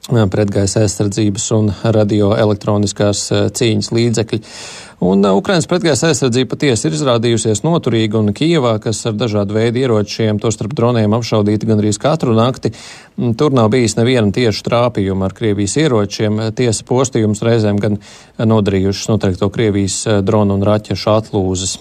pretgaisa 0.10 0.84
aizsardzības 0.86 1.44
un 1.54 1.72
radioelektroniskās 1.84 3.26
cīņas 3.54 3.92
līdzekļi. 3.94 4.40
Un 5.06 5.24
Ukrainas 5.32 5.68
pretgaisa 5.70 6.10
aizsardzība 6.10 6.56
patiesi 6.56 6.90
ir 6.90 6.96
izrādījusies 6.98 7.62
noturīga, 7.64 8.20
un 8.20 8.34
Kijevā, 8.36 8.74
kas 8.84 9.00
ar 9.08 9.14
dažādu 9.16 9.56
veidu 9.56 9.80
ieročiem, 9.80 10.42
tostarp 10.44 10.74
droniem 10.76 11.14
apšaudīti 11.16 11.70
gandrīz 11.70 12.00
katru 12.02 12.36
nakti, 12.36 12.74
tur 13.40 13.56
nav 13.56 13.70
bijis 13.72 13.96
neviena 14.00 14.34
tieša 14.36 14.66
trāpījuma 14.66 15.30
ar 15.30 15.38
Krievijas 15.38 15.78
ieročiem. 15.80 16.42
Tiesa 16.58 16.88
postījums 16.90 17.46
reizēm 17.46 17.80
gan 17.80 18.02
nodarījušas 18.40 19.14
noteikto 19.14 19.52
Krievijas 19.54 20.02
dronu 20.26 20.60
un 20.60 20.68
raķešu 20.68 21.16
atlūzes. 21.16 21.78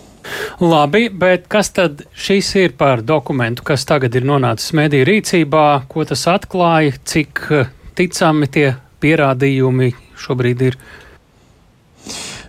Labi, 0.60 1.08
bet 1.08 1.46
kas 1.50 1.70
tad 1.76 2.02
šis 2.18 2.50
ir 2.58 2.76
par 2.78 3.02
dokumentu, 3.06 3.64
kas 3.66 3.86
tagad 3.88 4.14
ir 4.18 4.26
nonācis 4.28 4.74
mediju 4.76 5.06
rīcībā, 5.08 5.66
ko 5.90 6.06
tas 6.08 6.26
atklāja, 6.30 6.96
cik 7.04 7.44
eh, 7.54 7.74
ticami 7.98 8.50
tie 8.50 8.72
pierādījumi 9.02 9.92
šobrīd 10.18 10.66
ir? 10.70 10.80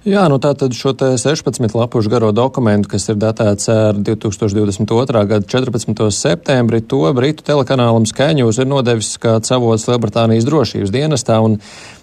Jā, 0.07 0.23
nu 0.31 0.37
tā 0.39 0.53
tad 0.55 0.71
šo 0.73 0.93
16 0.95 1.75
lapušu 1.75 2.09
garo 2.09 2.29
dokumentu, 2.31 2.87
kas 2.93 3.09
ir 3.11 3.17
datēts 3.19 3.67
ar 3.69 3.97
2022. 3.99 5.23
gada 5.27 5.45
14. 5.45 6.05
septembri, 6.15 6.79
to 6.81 7.01
Britu 7.13 7.43
telekanālam 7.43 8.07
Skaņūs 8.07 8.61
ir 8.63 8.69
nodevis 8.71 9.17
kā 9.19 9.35
avots 9.37 9.89
Lielbritānijas 9.91 10.47
drošības 10.47 10.93
dienestā. 10.95 11.41
Un 11.43 11.59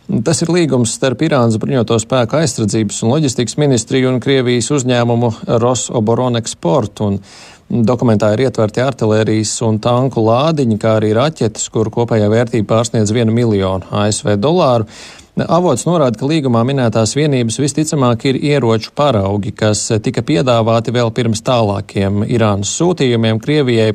Tas 0.07 0.39
ir 0.45 0.53
līgums 0.55 0.93
starp 0.95 1.25
Irānas 1.27 1.57
bruņoto 1.59 1.97
spēku 1.99 2.39
aizsardzības 2.39 3.01
un 3.03 3.11
loģistikas 3.11 3.57
ministriju 3.59 4.13
un 4.13 4.21
Krievijas 4.23 4.69
uzņēmumu 4.77 5.33
Rosoboronexport. 5.59 7.03
Dokumentā 7.67 8.29
ir 8.37 8.45
ietverti 8.45 8.85
artilērijas 8.85 9.57
un 9.67 9.81
tanku 9.83 10.23
lādiņi, 10.23 10.79
kā 10.79 10.93
arī 11.01 11.11
raķetes, 11.17 11.67
kuru 11.75 11.91
kopējā 11.99 12.29
vērtība 12.31 12.69
pārsniedz 12.77 13.11
1 13.11 13.35
miljonu 13.35 13.91
ASV 13.91 14.37
dolāru. 14.39 14.87
Avots 15.43 15.83
norāda, 15.89 16.17
ka 16.17 16.31
līgumā 16.31 16.63
minētās 16.65 17.17
vienības 17.19 17.59
visticamāk 17.61 18.29
ir 18.31 18.39
ieroču 18.39 18.95
paraugi, 18.97 19.51
kas 19.53 19.89
tika 20.07 20.23
piedāvāti 20.25 20.95
vēl 20.95 21.11
pirms 21.19 21.43
tālākiem 21.45 22.23
Irānas 22.31 22.71
sūtījumiem 22.79 23.43
Krievijai. 23.43 23.91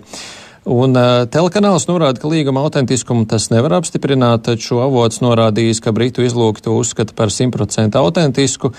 Un 0.70 0.94
uh, 0.94 1.24
telekanāls 1.26 1.88
norāda, 1.90 2.22
ka 2.22 2.30
līguma 2.30 2.62
autentiskumu 2.62 3.26
tas 3.30 3.48
nevar 3.50 3.80
apstiprināt, 3.80 4.44
taču 4.46 4.78
avots 4.84 5.24
norādījis, 5.24 5.82
ka 5.82 5.94
Britu 5.96 6.22
izlūki 6.22 6.62
to 6.62 6.76
uzskata 6.78 7.18
par 7.18 7.34
100% 7.34 7.98
autentisku. 7.98 8.70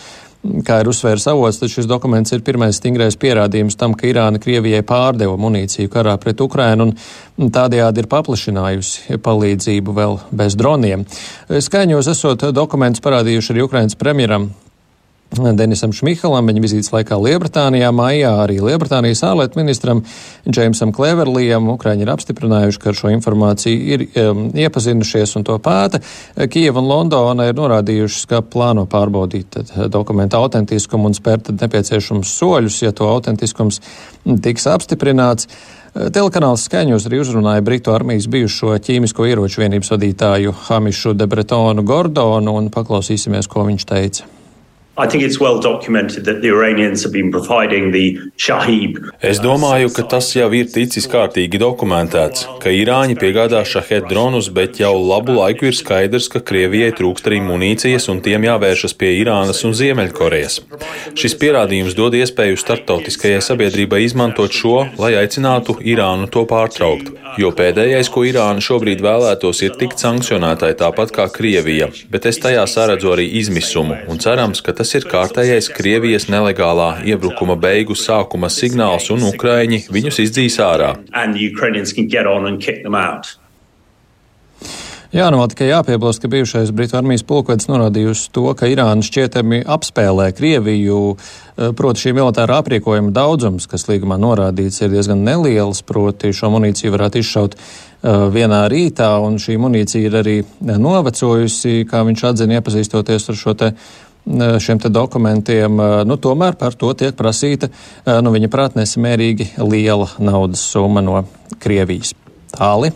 Kā 0.67 0.81
ir 0.83 0.89
uzsvērs 0.91 1.29
avots, 1.31 1.59
tad 1.59 1.71
šis 1.71 1.87
dokuments 1.91 2.35
ir 2.35 2.43
pirmais 2.43 2.79
stingrais 2.79 3.19
pierādījums 3.19 3.79
tam, 3.79 3.95
ka 3.99 4.09
Irāna 4.11 4.41
Krievijai 4.43 4.83
pārdeva 4.87 5.37
munīciju 5.39 5.91
karā 5.91 6.17
pret 6.23 6.43
Ukrainu 6.43 6.89
un 6.91 7.53
tādējādi 7.55 8.03
ir 8.03 8.11
paplašinājusi 8.11 9.21
palīdzību 9.23 9.95
vēl 9.99 10.19
bez 10.35 10.59
droniem. 10.59 11.07
Skaņos 11.47 12.11
esot 12.15 12.49
dokumentus 12.55 13.03
parādījuši 13.07 13.55
arī 13.55 13.67
Ukrainas 13.69 13.99
premjeram 13.99 14.51
Denisam 15.33 15.95
Šmihalam 15.97 16.51
viņa 16.51 16.61
vizītes 16.61 16.91
laikā 16.93 17.17
Lielbritānijā 17.17 17.89
maijā 17.97 18.35
arī 18.43 18.59
Lielbritānijas 18.61 19.23
ārlietu 19.25 19.57
ministram 19.57 20.03
Džeimsam 20.45 20.93
Kleverlijam. 20.93 21.71
Ukraiņi 21.73 22.05
ir 22.05 22.11
apstiprinājuši, 22.13 22.81
ka 22.83 22.91
ar 22.91 22.99
šo 22.99 23.13
informāciju 23.15 23.95
ir 23.95 24.05
um, 24.21 24.43
iepazinušies 24.53 25.33
un 25.41 25.47
to 25.49 25.57
pēta. 25.63 26.03
Kieva 26.53 26.83
un 26.83 26.91
Londona 26.91 27.47
ir 27.49 27.57
norādījušas, 27.57 28.27
ka 28.29 28.43
plāno 28.45 28.85
pārbaudīt 28.85 29.57
dokumentu 29.95 30.37
autentiskumu 30.37 31.09
un 31.09 31.17
spērt 31.17 31.49
nepieciešams 31.57 32.35
soļus, 32.37 32.83
ja 32.85 32.93
to 32.93 33.09
autentiskums 33.09 33.81
tiks 34.45 34.69
apstiprināts. 34.69 35.49
Telekanāls 35.93 36.67
skaņos 36.69 37.09
arī 37.09 37.23
uzrunāja 37.25 37.65
Britu 37.65 37.97
armijas 37.97 38.29
bijušo 38.33 38.77
ķīmisko 38.85 39.29
ieroču 39.33 39.65
vienības 39.65 39.93
vadītāju 39.97 40.55
Hamišu 40.69 41.17
de 41.17 41.29
Bretonu 41.29 41.85
Gordonu 41.89 42.57
un 42.61 42.71
paklausīsimies, 42.73 43.49
ko 43.49 43.65
viņš 43.69 43.89
teica. 43.89 44.33
Es 49.25 49.39
domāju, 49.41 49.89
ka 49.97 50.03
tas 50.05 50.27
jau 50.37 50.51
ir 50.53 50.67
ticis 50.69 51.07
kārtīgi 51.09 51.57
dokumentēts, 51.63 52.45
ka 52.61 52.69
Irāņi 52.77 53.17
piegādā 53.17 53.63
šahed 53.65 54.11
dronus, 54.11 54.51
bet 54.53 54.83
jau 54.83 54.93
labu 54.99 55.39
laiku 55.39 55.71
ir 55.71 55.79
skaidrs, 55.79 56.29
ka 56.35 56.43
Krievijai 56.45 56.93
trūkst 56.99 57.31
arī 57.31 57.41
munīcijas 57.41 58.11
un 58.13 58.21
tiem 58.21 58.45
jāvēršas 58.45 58.93
pie 59.01 59.15
Irānas 59.23 59.65
un 59.65 59.73
Ziemeļkorejas. 59.79 60.59
Šis 61.17 61.39
pierādījums 61.41 61.97
dod 61.97 62.13
iespēju 62.21 62.61
starptautiskajai 62.61 63.41
sabiedrībai 63.49 64.03
izmantot 64.05 64.53
šo, 64.53 64.91
lai 65.01 65.15
aicinātu 65.23 65.79
Irānu 65.81 66.29
to 66.29 66.45
pārtraukt. 66.45 67.15
Jo 67.41 67.49
pēdējais, 67.57 68.13
ko 68.13 68.27
Irāna 68.29 68.61
šobrīd 68.61 69.01
vēlētos, 69.01 69.63
ir 69.65 69.73
tikt 69.81 70.05
sankcionētai 70.05 70.75
tāpat 70.77 71.17
kā 71.17 71.31
Krievija, 71.33 71.89
bet 72.13 72.29
es 72.29 72.37
tajā 72.45 72.67
saredzu 72.69 73.15
arī 73.15 73.25
izmisumu 73.41 73.97
un 74.13 74.21
cerams, 74.21 74.61
ka 74.61 74.75
tas 74.77 74.82
ir 74.99 75.07
kārtējais 75.11 75.69
Krievijas 75.73 76.27
nelegālā 76.33 77.03
iebrukuma 77.07 77.55
beigu 77.61 77.95
sākuma 77.99 78.51
signāls, 78.53 79.11
un 79.15 79.23
Ukraiņi 79.31 79.85
viņus 79.93 80.19
izdzīs 80.27 80.59
ārā. 80.63 80.95
Jā, 85.13 85.27
nu 85.29 85.43
tikai 85.45 85.67
jāpiebilst, 85.69 86.23
ka 86.25 86.29
bijušais 86.33 86.71
Britu 86.73 86.97
armijas 86.97 87.21
pulkvedis 87.29 87.69
norādījusi 87.69 88.31
to, 88.33 88.47
ka 88.57 88.71
Irāna 88.73 89.05
šķietami 89.05 89.59
apspēlē 89.69 90.31
Krieviju, 90.33 91.01
eh, 91.13 91.73
proti 91.77 92.07
šī 92.07 92.15
militārā 92.17 92.63
apriekojuma 92.63 93.13
daudzums, 93.13 93.67
kas 93.69 93.85
līgumā 93.91 94.17
norādīts, 94.17 94.81
ir 94.81 94.89
diezgan 94.95 95.21
neliels, 95.21 95.83
proti 95.85 96.33
šo 96.33 96.49
munīciju 96.57 96.95
varētu 96.97 97.21
izšaut 97.21 97.59
uh, 97.59 98.25
vienā 98.33 98.63
rītā, 98.73 99.11
un 99.21 99.37
šī 99.37 99.59
munīcija 99.61 100.09
ir 100.09 100.17
arī 100.23 100.37
novecojusi, 100.65 101.85
kā 101.91 102.01
viņš 102.09 102.25
atzina, 102.33 102.63
iepazīstoties 102.63 103.29
ar 103.29 103.37
šo 103.37 103.55
te 103.55 103.73
šiem 104.63 104.81
te 104.83 104.91
dokumentiem, 104.93 105.81
nu, 106.07 106.17
tomēr 106.17 106.57
par 106.59 106.77
to 106.79 106.93
tiek 106.99 107.17
prasīta, 107.19 107.71
nu, 108.07 108.33
viņa 108.35 108.51
prāt, 108.53 108.79
nesamērīgi 108.79 109.53
liela 109.63 110.09
naudas 110.23 110.63
summa 110.73 111.03
no 111.05 111.25
Krievijas. 111.63 112.15
Tāli. 112.53 112.91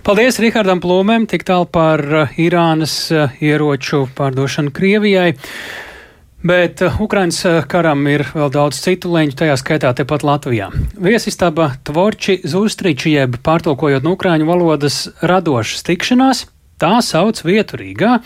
Paldies 0.00 0.38
Rihardam 0.40 0.80
Plūmēm, 0.80 1.26
tik 1.28 1.42
tālu 1.44 1.66
par 1.68 2.00
Irānas 2.40 2.94
ieroču 3.44 4.06
pārdošanu 4.16 4.72
Krievijai. 4.72 5.34
Bet 6.44 6.82
Ukrainas 7.00 7.38
karam 7.68 8.02
ir 8.08 8.26
vēl 8.32 8.50
daudz 8.52 8.80
citu 8.84 9.12
leņķu, 9.12 9.36
tajā 9.40 9.54
skaitā 9.60 9.92
tepat 9.96 10.24
Latvijā. 10.24 10.70
Viesistaba 11.00 11.70
Tvorči 11.84 12.42
Zustriči, 12.48 13.14
jeb 13.14 13.38
pārtulkojot 13.44 14.04
no 14.04 14.12
ukraiņu 14.16 14.48
valodas 14.48 14.98
radošas 15.24 15.84
tikšanās, 15.88 16.44
Tā 16.74 16.96
sauc 17.06 17.38
vietu 17.46 17.78
Rīgā, 17.78 18.16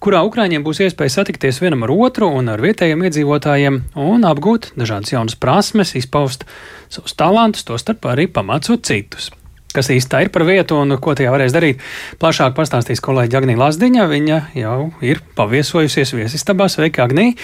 kurā 0.00 0.22
Ukrāņiem 0.24 0.62
būs 0.64 0.80
iespēja 0.86 1.18
satikties 1.18 1.60
vienam 1.60 1.84
ar 1.84 1.92
otru 1.92 2.30
un 2.32 2.48
ar 2.48 2.62
vietējiem 2.64 3.04
iedzīvotājiem 3.04 3.82
un 4.00 4.24
apgūt 4.24 4.70
dažādas 4.80 5.12
jaunas 5.12 5.36
prasmes, 5.36 5.92
izpaust 5.98 6.46
savus 6.88 7.12
talantus, 7.18 7.66
tostarp 7.68 8.08
arī 8.08 8.24
pamācot 8.32 8.80
citus. 8.88 9.28
kas 9.76 9.90
īsti 9.92 10.10
tā 10.10 10.22
ir 10.24 10.32
par 10.32 10.42
vietu 10.48 10.78
un 10.80 10.96
ko 10.96 11.12
tajā 11.14 11.30
varēs 11.30 11.52
darīt. 11.54 11.84
Plašāk 12.18 12.56
pastāstīs 12.56 13.04
kolēģi 13.04 13.36
Agnija 13.38 13.60
Lazdiņa. 13.60 14.06
Viņa 14.10 14.38
jau 14.56 14.78
ir 15.04 15.20
paviesojusies 15.36 16.16
viesistabā. 16.16 16.70
Sveika, 16.72 17.04
Agnija! 17.04 17.36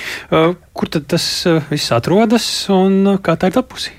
Kur 0.72 0.90
tad 0.90 1.06
tas 1.12 1.28
viss 1.68 1.92
atrodas 1.94 2.48
un 2.72 3.18
kā 3.22 3.36
tā 3.36 3.52
ir 3.52 3.58
tapusi? 3.60 3.92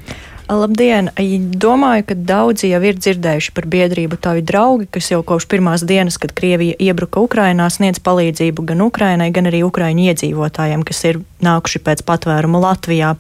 Labdien! 0.46 1.10
Domāju, 1.58 2.04
ka 2.06 2.16
daudzi 2.22 2.68
jau 2.70 2.80
ir 2.86 3.00
dzirdējuši 3.02 3.54
par 3.58 3.66
biedrību 3.66 4.20
Tavi 4.22 4.44
draugi, 4.46 4.86
kas 4.94 5.08
jau 5.10 5.24
kopš 5.26 5.48
pirmās 5.50 5.82
dienas, 5.82 6.20
kad 6.22 6.36
Krievija 6.38 6.78
iebruka 6.78 7.24
Ukrainā, 7.26 7.66
sniedz 7.74 7.98
palīdzību 8.06 8.66
gan 8.70 8.84
Ukrainai, 8.86 9.32
gan 9.34 9.50
arī 9.50 9.64
Ukraiņu 9.66 10.06
iedzīvotājiem, 10.06 10.84
kas 10.86 11.02
ir 11.10 11.18
nākuši 11.42 11.82
pēc 11.82 12.04
patvēruma 12.06 12.62
Latvijā. 12.62 13.16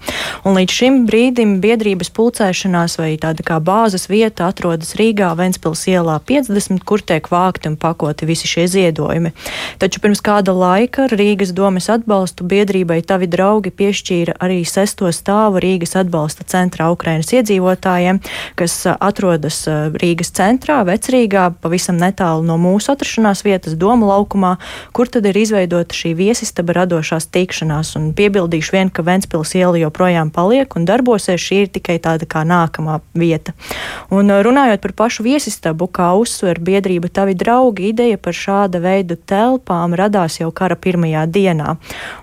Un 0.46 0.53
līdz 0.60 0.75
šim 0.77 1.00
brīdim 1.10 1.55
biedrības 1.65 2.13
pulcēšanās 2.13 3.00
vai 3.01 3.15
tāda 3.22 3.41
kā 3.46 3.58
bāzes 3.58 4.05
vieta 4.05 4.51
atrodas 4.51 4.94
Rīgā, 5.00 5.32
Ventspils 5.38 5.82
ielā 5.89 6.20
50, 6.29 6.86
kur 6.86 7.01
tiek 7.01 7.25
vākti 7.34 7.74
un 7.74 7.79
pakoti 7.82 8.29
visi 8.29 8.50
šie 8.50 8.67
ziedojumi. 8.70 9.34
Taču 9.82 10.03
pirms 10.05 10.22
kāda 10.25 10.53
laika 10.53 11.10
Rīgas 11.10 11.58
domes 11.58 11.89
atbalstu 11.89 12.46
biedrībai 12.46 13.01
Tavi 13.01 13.29
draugi 13.34 13.74
piešķīra 13.74 14.38
arī 14.46 14.62
sesto 14.70 15.10
stāvu 15.10 15.65
Rīgas 15.65 15.98
atbalsta 16.05 16.46
centrā 16.46 16.94
Ukrainā. 16.94 17.14
Ukrainas 17.15 17.31
iedzīvotājiem, 17.31 18.17
kas 18.60 18.74
atrodas 18.91 19.62
Rīgas 20.01 20.34
centrā, 20.36 20.81
Vecrīgā, 20.84 21.53
pavisam 21.63 21.95
netālu 21.95 22.43
no 22.43 22.57
mūsu 22.60 22.91
atrašanās 22.91 23.45
vietas, 23.45 23.77
Doma 23.79 24.10
laukumā, 24.10 24.57
kur 24.91 25.07
tad 25.07 25.25
ir 25.29 25.38
izveidota 25.39 25.95
šī 25.95 26.12
viesistaba 26.17 26.75
radošās 26.81 27.29
tikšanās. 27.31 27.93
Un 27.95 28.10
piebildīšu 28.17 28.75
vien, 28.75 28.91
ka 28.91 29.05
Ventspils 29.07 29.53
iela 29.55 29.79
joprojām 29.79 30.31
paliek 30.36 30.75
un 30.75 30.88
darbosies, 30.89 31.39
šī 31.39 31.62
ir 31.63 31.72
tikai 31.77 31.95
tāda 32.03 32.27
kā 32.27 32.43
nākamā 32.43 33.00
vieta. 33.15 33.55
Un 34.12 34.27
runājot 34.27 34.84
par 34.84 34.95
pašu 35.05 35.24
viesistabu, 35.24 35.88
kā 35.88 36.12
uzsver 36.19 36.60
biedrība 36.60 37.07
Tavi 37.15 37.38
draugi, 37.39 37.93
ideja 37.93 38.19
par 38.19 38.36
šāda 38.36 38.84
veida 38.84 39.15
telpām 39.15 39.95
radās 39.95 40.41
jau 40.41 40.51
kara 40.51 40.75
pirmajā 40.75 41.24
dienā. 41.31 41.77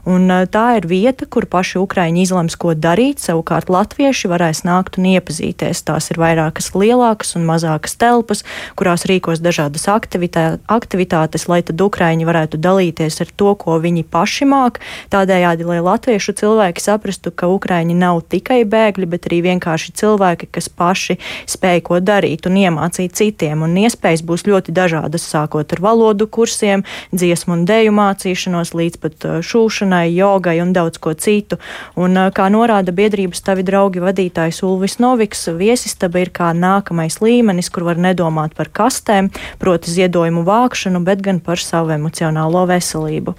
Un 0.04 0.28
tā 0.52 0.66
ir 0.82 0.90
vieta, 0.90 1.24
kur 1.24 1.48
paši 1.48 1.80
Ukraiņi 1.80 2.26
izlems, 2.26 2.60
ko 2.60 2.76
darīt, 2.76 3.22
savukārt 3.24 3.72
latvieši 3.72 4.28
varēs 4.32 4.64
nākt 4.66 4.81
nākt 4.82 4.98
un 4.98 5.06
iepazīties. 5.14 5.84
Tās 5.86 6.10
ir 6.10 6.18
vairākas 6.18 6.72
lielākas 6.74 7.36
un 7.36 7.46
mazākas 7.46 7.94
telpas, 7.96 8.42
kurās 8.76 9.06
rīkos 9.06 9.40
dažādas 9.42 9.86
aktivitā, 9.88 10.58
aktivitātes, 10.66 11.48
lai 11.48 11.62
tad 11.62 11.80
Ukraiņi 11.80 12.26
varētu 12.26 12.58
dalīties 12.58 13.20
ar 13.22 13.30
to, 13.36 13.54
ko 13.54 13.78
viņi 13.78 14.04
paši 14.04 14.44
māk. 14.44 14.80
Tādējādi, 15.12 15.64
lai 15.64 15.80
latviešu 15.80 16.34
cilvēki 16.34 16.82
saprastu, 16.82 17.30
ka 17.30 17.46
Ukraiņi 17.46 17.94
nav 17.94 18.22
tikai 18.28 18.64
bēgļi, 18.64 19.06
bet 19.06 19.28
arī 19.30 19.42
vienkārši 19.46 19.94
cilvēki, 19.94 20.50
kas 20.50 20.68
paši 20.68 21.18
spēj 21.46 21.82
ko 21.86 22.00
darīt 22.00 22.46
un 22.46 22.58
iemācīt 22.58 23.14
citiem. 23.14 23.62
Un 23.62 23.76
iespējas 23.84 24.24
būs 24.26 24.46
ļoti 24.48 24.74
dažādas, 24.74 25.26
sākot 25.28 25.72
ar 25.72 25.82
valodu 25.82 26.26
kursiem, 26.26 26.82
dziesmu 27.12 27.58
un 27.58 27.64
dēju 27.68 27.94
mācīšanos, 27.94 28.74
līdz 28.74 29.00
pat 29.02 29.28
uh, 29.28 29.38
šūšanai, 29.44 30.08
jogai 30.14 30.58
un 30.64 30.74
daudz 30.74 30.98
ko 31.02 31.14
citu. 31.14 31.60
Un, 31.94 32.16
uh, 32.16 32.32
kā 32.34 32.48
norāda 32.52 32.94
biedrības 32.94 33.44
tavi 33.44 33.64
draugi 33.66 34.02
vadītājs 34.02 34.62
Ulvis 34.72 34.96
Noviks 35.02 35.44
viesistaba 35.58 36.22
ir 36.22 36.32
kā 36.32 36.50
nākamais 36.56 37.18
līmenis, 37.20 37.68
kur 37.72 37.84
var 37.90 38.00
nedomāt 38.00 38.56
par 38.56 38.72
kastēm, 38.72 39.28
proti 39.60 39.92
ziedojumu 39.92 40.46
vākšanu, 40.48 41.04
bet 41.04 41.24
gan 41.24 41.40
par 41.44 41.60
savu 41.60 41.92
emocionālo 41.98 42.64
veselību. 42.70 43.36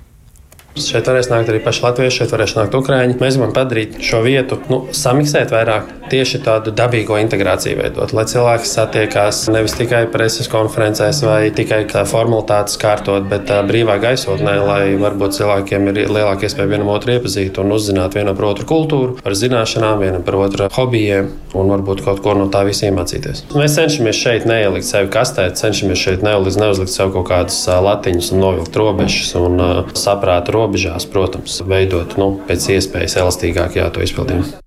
Šeit 0.73 1.05
varēs 1.05 1.27
nākt 1.29 1.51
arī 1.51 1.59
paši 1.61 1.83
latvieši, 1.85 2.15
šeit 2.17 2.31
varēs 2.33 2.55
nākt 2.57 2.73
ukrāņi. 2.73 3.19
Mēs 3.21 3.35
gribam 3.37 3.51
padarīt 3.53 3.99
šo 4.01 4.23
vietu, 4.25 4.57
nu, 4.71 4.79
samiksēt 4.97 5.53
vairāk, 5.53 5.91
tieši 6.09 6.41
tādu 6.45 6.73
dabīgo 6.75 7.17
integrāciju 7.21 7.77
veidot, 7.79 8.13
lai 8.15 8.25
cilvēki 8.29 8.69
satiekās 8.69 9.43
nevis 9.53 9.75
tikai 9.77 10.03
preses 10.13 10.49
konferencēs 10.51 11.21
vai 11.25 11.51
tikai 11.55 11.83
formalitātes 12.09 12.79
kārtot, 12.81 13.27
bet 13.29 13.51
brīvā 13.69 13.99
gaisotnē, 14.03 14.55
lai 14.65 14.81
varbūt 15.01 15.37
cilvēkiem 15.37 15.89
ir 15.91 16.01
lielāka 16.09 16.47
iespēja 16.47 16.71
vienam 16.73 16.91
otru 16.93 17.15
iepazīt 17.15 17.59
un 17.61 17.73
uzzināt 17.77 18.17
vienam 18.17 18.37
par 18.37 18.49
otru 18.51 18.67
kultūru, 18.69 19.17
par 19.21 19.37
zināšanām, 19.37 20.01
vienam 20.03 20.25
par 20.25 20.39
otru 20.41 20.69
hobijiem 20.73 21.31
un 21.53 21.69
varbūt 21.69 22.01
kaut 22.05 22.21
ko 22.25 22.33
no 22.37 22.49
tā 22.53 22.63
visiem 22.67 22.97
mācīties. 22.97 23.45
Mēs 23.53 23.77
cenšamies 23.77 24.17
šeit 24.17 24.47
neielikt 24.49 24.87
sevi 24.89 25.11
kastē, 25.13 25.47
cenšamies 25.57 26.01
šeit 26.01 26.25
neuzlikt, 26.25 26.59
neuzlikt 26.61 26.93
sev 26.93 27.13
kaut 27.13 27.29
kādas 27.29 27.59
latiņas 27.69 28.31
un 28.33 28.41
novilkt 28.41 28.79
robežas 28.79 29.33
un 29.37 29.61
uh, 29.61 29.93
saprātu 29.97 30.57
robežās, 30.63 31.07
protams, 31.11 31.59
veidot 31.67 32.17
nu, 32.21 32.33
pēc 32.49 32.71
iespējas 32.77 33.19
elastīgāk 33.21 33.79
jā, 33.79 33.89
to 33.93 34.03
izpildījumu. 34.05 34.62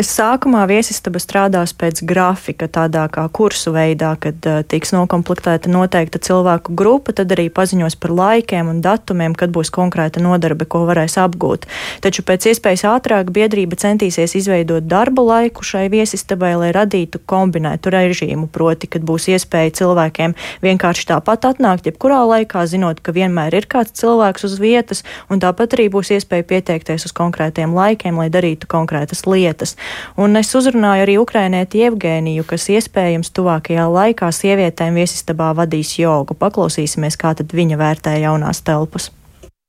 Sākumā 0.00 0.62
viesistaba 0.64 1.20
strādās 1.20 1.74
pēc 1.76 1.98
grafika, 2.08 2.70
tādā 2.72 3.02
kā 3.12 3.26
kursu 3.36 3.72
veidā, 3.74 4.14
kad 4.16 4.46
uh, 4.48 4.62
tiks 4.64 4.94
nokomplektēta 4.96 5.68
noteikta 5.68 6.16
cilvēku 6.24 6.72
grupa, 6.72 7.12
tad 7.12 7.32
arī 7.34 7.50
paziņos 7.52 7.98
par 8.00 8.14
laikiem 8.16 8.70
un 8.72 8.78
datumiem, 8.80 9.34
kad 9.36 9.52
būs 9.52 9.68
konkrēta 9.74 10.22
nodarbe, 10.24 10.64
ko 10.64 10.86
varēs 10.88 11.18
apgūt. 11.20 11.66
Taču 12.00 12.24
pēc 12.24 12.46
iespējas 12.48 12.86
ātrāk 12.88 13.28
biedrība 13.34 13.76
centīsies 13.76 14.38
izveidot 14.40 14.86
darba 14.88 15.26
laiku 15.26 15.66
šai 15.68 15.90
viesistabai, 15.92 16.54
lai 16.62 16.72
radītu 16.72 17.20
kombinētu 17.28 17.92
režīmu, 17.92 18.48
proti, 18.48 18.88
kad 18.88 19.04
būs 19.04 19.28
iespēja 19.34 19.74
cilvēkiem 19.82 20.36
vienkārši 20.64 21.10
tāpat 21.12 21.50
atnākt, 21.50 21.90
jebkurā 21.90 22.22
laikā, 22.30 22.64
zinot, 22.72 23.04
ka 23.04 23.12
vienmēr 23.12 23.58
ir 23.60 23.68
kāds 23.68 23.92
cilvēks 24.00 24.48
uz 24.48 24.56
vietas, 24.64 25.04
un 25.28 25.44
tāpat 25.44 25.76
arī 25.76 25.90
būs 25.92 26.14
iespēja 26.16 26.48
pieteikties 26.54 27.10
uz 27.10 27.16
konkrētiem 27.20 27.76
laikiem, 27.76 28.16
lai 28.16 28.30
darītu 28.32 28.70
konkrētas 28.70 29.26
lietas. 29.28 29.76
Un 30.20 30.36
es 30.40 30.54
uzrunāju 30.54 31.06
arī 31.06 31.16
ukrainieti 31.20 31.84
Evgēniju, 31.88 32.46
kas 32.48 32.68
iespējams 32.72 33.32
tuvākajā 33.36 33.86
laikā 33.90 34.32
sievietēm 34.34 34.98
viesistabā 35.00 35.52
vadīs 35.58 35.94
jogu. 36.00 36.36
Paklausīsimies, 36.38 37.18
kā 37.20 37.34
tad 37.38 37.54
viņa 37.56 37.80
vērtē 37.80 38.18
jaunās 38.22 38.62
telpas. 38.66 39.10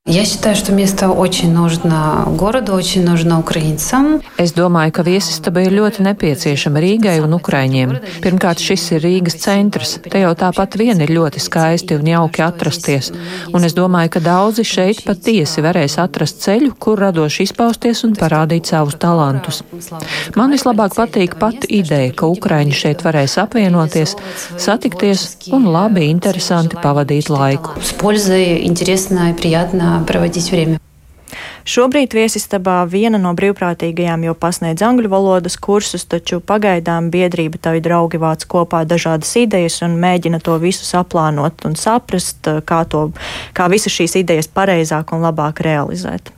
Я 0.08 0.24
считаю, 0.24 0.54
что 0.54 0.70
место 0.70 1.08
очень 1.08 1.52
нужно 1.52 2.22
городу, 2.38 2.74
очень 2.74 3.04
нужно 3.04 3.40
украинцам. 3.40 4.22
Es 4.38 4.54
domāju, 4.54 4.92
ka 4.94 5.02
viesistaba 5.02 5.64
ir 5.66 5.74
ļoti 5.74 6.04
nepieciešama 6.06 6.78
Rīgai 6.78 7.16
un 7.24 7.34
Ukraiņiem. 7.34 7.96
Pirmkārt, 8.22 8.62
šis 8.62 8.84
ir 8.94 9.02
Rīgas 9.02 9.34
centrs. 9.42 9.96
Te 10.06 10.22
jau 10.22 10.30
tāpat 10.38 10.78
vien 10.78 11.02
ir 11.02 11.10
ļoti 11.10 11.42
skaisti 11.42 11.98
un 11.98 12.06
jauki 12.06 12.44
atrasties. 12.46 13.10
Un 13.50 13.66
es 13.66 13.74
domāju, 13.74 14.12
ka 14.14 14.22
daudzi 14.22 14.62
šeit 14.62 15.02
patiesi 15.02 15.64
varēs 15.66 15.98
atrast 15.98 16.38
ceļu, 16.46 16.76
kur 16.78 17.02
radoši 17.02 17.48
izpausties 17.50 18.04
un 18.06 18.14
parādīt 18.14 18.70
savus 18.70 18.94
talantus. 19.02 19.64
Man 20.38 20.54
vislabāk 20.54 20.94
patīk 20.94 21.34
pati 21.34 21.66
ideja, 21.80 22.14
ka 22.14 22.30
Ukraiņi 22.30 22.78
šeit 22.78 23.02
varēs 23.02 23.40
apvienoties, 23.42 24.14
satikties 24.54 25.50
un 25.50 25.66
labi, 25.66 26.06
interesanti 26.14 26.78
pavadīt 26.78 27.26
laiku. 27.26 27.74
С 27.82 27.90
пользой, 27.92 28.62
интересно 28.62 29.30
и 29.30 29.32
приятно 29.34 29.89
проводить 30.06 30.50
время. 30.50 30.78
Šobrīd 31.66 32.14
viesistabā 32.14 32.84
viena 32.86 33.18
no 33.18 33.32
brīvprātīgajām 33.34 34.22
jau 34.28 34.34
pasniedz 34.38 34.84
angļu 34.86 35.10
valodas 35.10 35.56
kursus, 35.58 36.04
taču 36.06 36.38
pagaidām 36.38 37.08
biedrība 37.10 37.58
tavi 37.58 37.82
draugi 37.82 38.20
vāc 38.22 38.46
kopā 38.46 38.84
dažādas 38.86 39.34
idejas 39.40 39.80
un 39.82 39.98
mēģina 39.98 40.38
to 40.46 40.54
visu 40.62 40.86
saplānot 40.86 41.66
un 41.66 41.74
saprast, 41.74 42.46
kā, 42.62 42.84
to, 42.86 43.08
kā 43.50 43.66
visas 43.72 43.98
šīs 43.98 44.14
idejas 44.22 44.46
pareizāk 44.46 45.10
un 45.10 45.26
labāk 45.26 45.64
realizēt. 45.66 46.30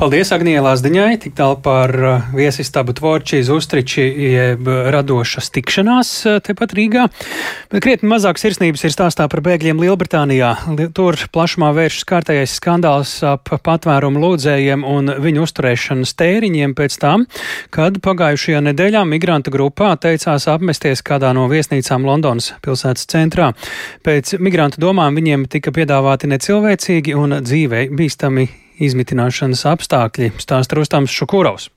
Paldies 0.00 0.30
Agnijai 0.32 0.62
Lazdiņai, 0.64 1.18
tik 1.20 1.34
tālu 1.36 1.58
par 1.60 1.90
uh, 1.92 2.28
viesistabu 2.32 2.94
Tvorči 2.96 3.42
iz 3.42 3.50
Ustriči, 3.52 4.00
jeb 4.32 4.64
radošas 4.64 5.50
tikšanās 5.52 6.12
uh, 6.24 6.38
tepat 6.40 6.72
Rīgā. 6.78 7.02
Bet 7.68 7.84
krietni 7.84 8.08
mazāk 8.08 8.40
sirsnības 8.40 8.86
ir 8.88 8.94
stāstā 8.94 9.26
par 9.28 9.42
bēgļiem 9.44 9.82
Lielbritānijā. 9.84 10.54
Tur 10.96 11.20
plašumā 11.34 11.74
vēršas 11.76 12.06
kārtējais 12.08 12.54
skandāls 12.62 13.12
ap 13.28 13.52
patvērumu 13.60 14.22
lūdzējiem 14.24 14.86
un 14.88 15.12
viņu 15.20 15.44
uzturēšanas 15.44 16.16
tēriņiem 16.16 16.72
pēc 16.80 16.96
tam, 17.04 17.28
kad 17.68 18.00
pagājušajā 18.00 18.64
nedēļā 18.70 19.04
migranta 19.04 19.52
grupā 19.52 19.92
teicās 20.00 20.48
apmesties 20.48 21.04
kādā 21.04 21.34
no 21.36 21.44
viesnīcām 21.52 22.08
Londonas 22.08 22.54
pilsētas 22.64 23.04
centrā. 23.12 23.52
Pēc 24.00 24.38
migrantu 24.40 24.80
domām 24.80 25.20
viņiem 25.20 25.44
tika 25.52 25.76
piedāvāti 25.76 26.32
necilvēcīgi 26.32 27.20
un 27.20 27.42
dzīvei 27.44 27.90
bīstami 27.92 28.48
izmitināšanas 28.80 29.66
apstākļi, 29.74 30.32
stāsta 30.40 30.78
Rustams 30.78 31.14
Šukūraus. 31.14 31.68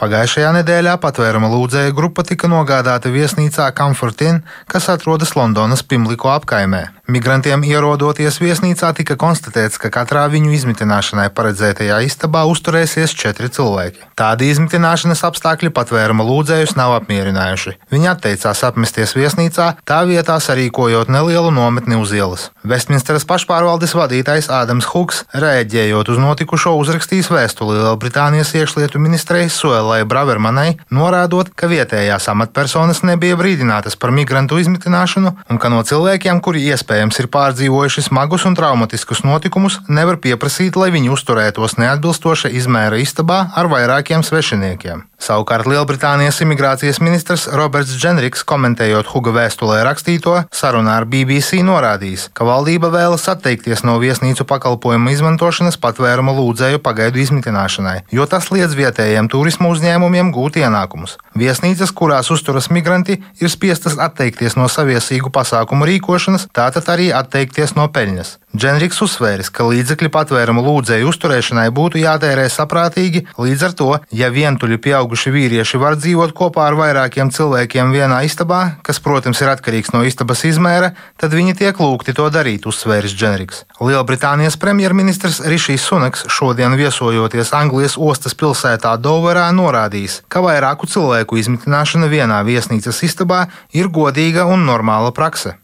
Pagājušajā 0.00 0.50
nedēļā 0.58 0.98
patvēruma 1.00 1.48
lūdzēja 1.52 1.94
grupa 1.96 2.24
tika 2.28 2.50
nogādāta 2.50 3.12
viesnīcā 3.12 3.70
Comfortin, 3.76 4.42
kas 4.68 4.90
atrodas 4.92 5.32
Londonas 5.38 5.84
Pimliko 5.86 6.28
apkaimē. 6.32 6.82
Migrantiem 7.12 7.60
ierodoties 7.66 8.38
viesnīcā 8.40 8.88
tika 8.96 9.18
konstatēts, 9.20 9.76
ka 9.76 9.90
katrā 9.92 10.22
viņu 10.32 10.54
izmitināšanai 10.56 11.26
paredzētajā 11.36 11.98
istabā 12.06 12.46
uzturēsies 12.48 13.12
četri 13.12 13.50
cilvēki. 13.52 14.06
Tādi 14.16 14.48
izmitināšanas 14.48 15.20
apstākļi 15.28 15.74
patvēruma 15.76 16.24
lūdzējus 16.24 16.72
nav 16.78 16.94
apmierinājuši. 17.02 17.74
Viņi 17.92 18.08
atteicās 18.14 18.62
apmesties 18.64 19.12
viesnīcā, 19.18 19.66
tā 19.84 19.98
vietā 20.08 20.38
sarīkojot 20.40 21.12
nelielu 21.12 21.50
nometni 21.52 21.98
uz 22.00 22.14
ielas. 22.16 22.46
Vestminsteras 22.64 23.28
pašpārvaldes 23.28 23.92
vadītājs 23.98 24.48
Ādams 24.48 24.88
Huks, 24.94 25.26
rēģējot 25.36 26.14
uz 26.14 26.22
notikušo, 26.22 26.72
uzrakstījis 26.80 27.28
vēstuli 27.34 27.76
Lielbritānijas 27.76 28.54
iekšlietu 28.56 29.02
ministrei 29.02 29.50
Suelai 29.52 30.00
Bravermanai, 30.08 30.78
norādot, 30.88 31.52
ka 31.52 31.68
vietējās 31.68 32.30
amatpersonas 32.32 33.04
nebija 33.04 33.36
brīdinātas 33.36 34.00
par 34.00 34.14
migrantu 34.16 34.62
izmitināšanu 34.62 35.36
un 35.50 35.60
ka 35.60 35.74
no 35.74 35.82
cilvēkiem, 35.84 36.40
kuri 36.40 36.64
iespējams 36.70 37.01
iespējams 37.02 37.18
ir 37.18 37.28
pārdzīvojuši 37.34 38.04
smagus 38.06 38.44
un 38.46 38.54
traumatiskus 38.54 39.24
notikumus, 39.26 39.80
nevar 39.88 40.20
pieprasīt, 40.22 40.76
lai 40.78 40.92
viņi 40.94 41.10
uzturētos 41.10 41.74
neatbilstoša 41.80 42.52
izmēra 42.54 43.00
istabā 43.02 43.50
ar 43.56 43.66
vairākiem 43.66 44.22
svešiniekiem. 44.22 45.11
Savukārt 45.22 45.68
Lielbritānijas 45.70 46.40
imigrācijas 46.42 46.98
ministrs 46.98 47.44
Roberts 47.46 47.92
Dženriks, 47.94 48.40
komentējot 48.42 49.06
Huga 49.12 49.30
vēstulē 49.36 49.76
rakstīto, 49.86 50.34
sarunā 50.50 50.96
ar 50.98 51.06
BBC 51.06 51.60
norādījis, 51.62 52.24
ka 52.34 52.42
valdība 52.48 52.90
vēlas 52.90 53.28
atteikties 53.30 53.84
no 53.86 53.94
viesnīcu 54.02 54.42
pakalpojumu 54.50 55.14
izmantošanas 55.14 55.78
patvēruma 55.78 56.34
lūdzēju 56.34 56.82
pagaidu 56.82 57.22
izmitināšanai, 57.22 58.00
jo 58.10 58.26
tas 58.26 58.50
liedz 58.50 58.74
vietējiem 58.74 59.30
turismu 59.30 59.70
uzņēmumiem 59.76 60.34
gūt 60.34 60.58
ienākumus. 60.64 61.14
Viesnīcas, 61.38 61.94
kurās 61.94 62.34
uzturas 62.34 62.66
migranti, 62.74 63.20
ir 63.38 63.54
spiestas 63.54 64.00
atteikties 64.02 64.58
no 64.58 64.66
saviesīgu 64.66 65.30
pasākumu 65.30 65.86
rīkošanas, 65.86 66.50
tātad 66.50 66.90
arī 66.90 67.12
atteikties 67.14 67.78
no 67.78 67.86
peļņas. 67.94 68.40
Dženriks 68.52 68.98
uzsvēris, 69.00 69.48
ka 69.48 69.64
līdzekļi 69.64 70.10
patvērumu 70.12 70.60
lūdzēju 70.66 71.08
uzturēšanai 71.08 71.70
būtu 71.72 72.02
jātērē 72.02 72.50
saprātīgi, 72.52 73.22
līdz 73.40 73.62
ar 73.64 73.72
to, 73.78 73.88
ja 74.12 74.28
vientuļi 74.34 74.76
pieauguši 75.12 75.32
vīrieši 75.34 75.76
var 75.76 75.96
dzīvot 76.00 76.32
kopā 76.32 76.70
ar 76.70 76.74
vairākiem 76.78 77.28
cilvēkiem 77.28 77.92
vienā 77.92 78.22
istabā, 78.24 78.78
kas, 78.82 78.96
protams, 78.98 79.42
ir 79.42 79.50
atkarīgs 79.52 79.92
no 79.92 80.00
istabas 80.08 80.44
izmēra, 80.48 80.94
tad 81.20 81.34
viņi 81.36 81.52
tiek 81.58 81.76
lūgti 81.76 82.14
to 82.16 82.30
darīt, 82.32 82.64
uzsvēris 82.64 83.12
Dženriks. 83.12 83.66
Lielbritānijas 83.84 84.56
premjerministrs 84.56 85.42
Rišijs 85.44 85.84
Sunaks 85.84 86.24
šodien 86.32 86.72
viesojoties 86.80 87.52
Anglijas 87.52 87.98
ostas 88.00 88.32
pilsētā 88.32 88.96
Doverā 88.96 89.50
norādījis, 89.52 90.22
ka 90.32 90.40
vairāku 90.40 90.88
cilvēku 90.88 91.36
izmitināšana 91.42 92.08
vienā 92.08 92.40
viesnīcas 92.48 93.04
istabā 93.04 93.50
ir 93.76 93.92
godīga 93.92 94.48
un 94.48 94.64
normāla 94.64 95.12
prakse. 95.12 95.58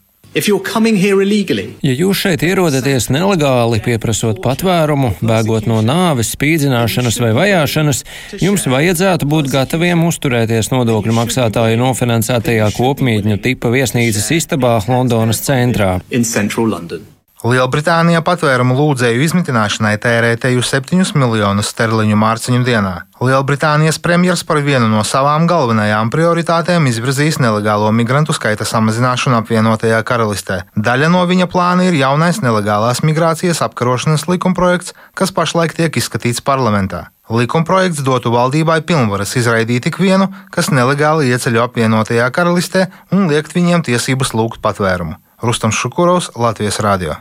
Ja 1.81 1.93
jūs 1.97 2.21
šeit 2.21 2.43
ierodaties 2.45 3.09
nelegāli, 3.09 3.81
pieprasot 3.81 4.41
patvērumu, 4.43 5.15
bēgot 5.25 5.65
no 5.69 5.81
nāves, 5.81 6.35
spīdzināšanas 6.35 7.17
vai 7.23 7.31
vajāšanas, 7.37 8.03
jums 8.37 8.67
vajadzētu 8.69 9.29
būt 9.29 9.49
gataviem 9.55 10.05
uzturēties 10.05 10.69
nodokļu 10.75 11.17
maksātāju 11.17 11.81
nofinansētajā 11.81 12.69
kopmītņu 12.77 13.39
tipa 13.41 13.73
viesnīcas 13.73 14.29
istabā 14.37 14.77
Londonas 14.85 15.41
centrā. 15.49 15.97
Lielbritānijā 17.39 18.19
patvērumu 18.19 18.75
lūdzēju 18.75 19.21
izmitināšanai 19.23 19.93
tērē 20.03 20.33
teju 20.43 20.59
7 20.59 21.13
miljonus 21.15 21.69
sterliņu 21.71 22.17
mārciņu 22.19 22.65
dienā. 22.67 22.91
Lielbritānijas 23.23 23.95
premjers 24.03 24.43
par 24.43 24.59
vienu 24.65 24.89
no 24.91 25.05
savām 25.07 25.45
galvenajām 25.47 26.11
prioritātēm 26.11 26.89
izvirzīs 26.91 27.39
nelegālo 27.39 27.93
migrantu 27.95 28.35
skaita 28.35 28.67
samazināšanu 28.67 29.37
apvienotajā 29.39 30.01
karalistē. 30.03 30.57
Daļa 30.75 31.07
no 31.13 31.21
viņa 31.29 31.47
plāna 31.47 31.85
ir 31.87 31.95
jaunais 32.01 32.41
nelegālās 32.43 32.99
migrācijas 33.07 33.63
apkarošanas 33.69 34.27
likumprojekts, 34.27 34.91
kas 35.15 35.31
pašlaik 35.31 35.77
tiek 35.79 35.95
izskatīts 35.95 36.43
parlamentā. 36.43 37.05
Likumprojekts 37.31 38.03
dotu 38.03 38.35
valdībai 38.35 38.81
pilnvaras 38.83 39.37
izraidīt 39.39 39.87
ikvienu, 39.87 40.27
kas 40.51 40.73
nelegāli 40.75 41.31
ieceļo 41.31 41.63
apvienotajā 41.69 42.27
karalistē 42.35 42.89
un 43.15 43.31
liekt 43.31 43.55
viņiem 43.55 43.87
tiesības 43.87 44.35
lūgt 44.35 44.59
patvērumu. 44.59 45.15
Rustams 45.39 45.79
Šukurovs, 45.79 46.33
Latvijas 46.35 46.83
Rādio. 46.83 47.15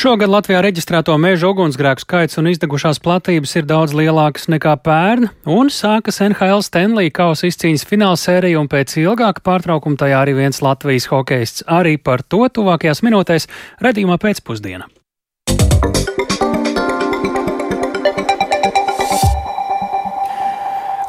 Šogad 0.00 0.32
Latvijā 0.32 0.62
reģistrēto 0.64 1.14
meža 1.20 1.50
ugunsgrēku 1.52 2.04
skaits 2.04 2.40
un 2.40 2.50
izdegušās 2.50 3.00
platības 3.04 3.54
ir 3.58 3.68
daudz 3.68 3.94
lielākas 3.96 4.48
nekā 4.52 4.74
pērn, 4.84 5.30
un 5.50 5.70
sākas 5.72 6.20
NHL 6.24 6.64
Stanley 6.66 7.12
kausa 7.14 7.48
izcīņas 7.50 7.86
fināla 7.88 8.18
sērija, 8.20 8.60
un 8.60 8.70
pēc 8.72 8.96
ilgāka 9.04 9.44
pārtraukuma 9.46 10.00
tajā 10.00 10.24
arī 10.24 10.36
viens 10.40 10.62
Latvijas 10.64 11.08
hokeists. 11.12 11.66
Arī 11.66 11.96
par 11.98 12.22
to 12.22 12.44
tuvākajās 12.48 13.04
minūtēs 13.06 13.50
redzījumā 13.84 14.20
pēcpusdienā. 14.22 14.93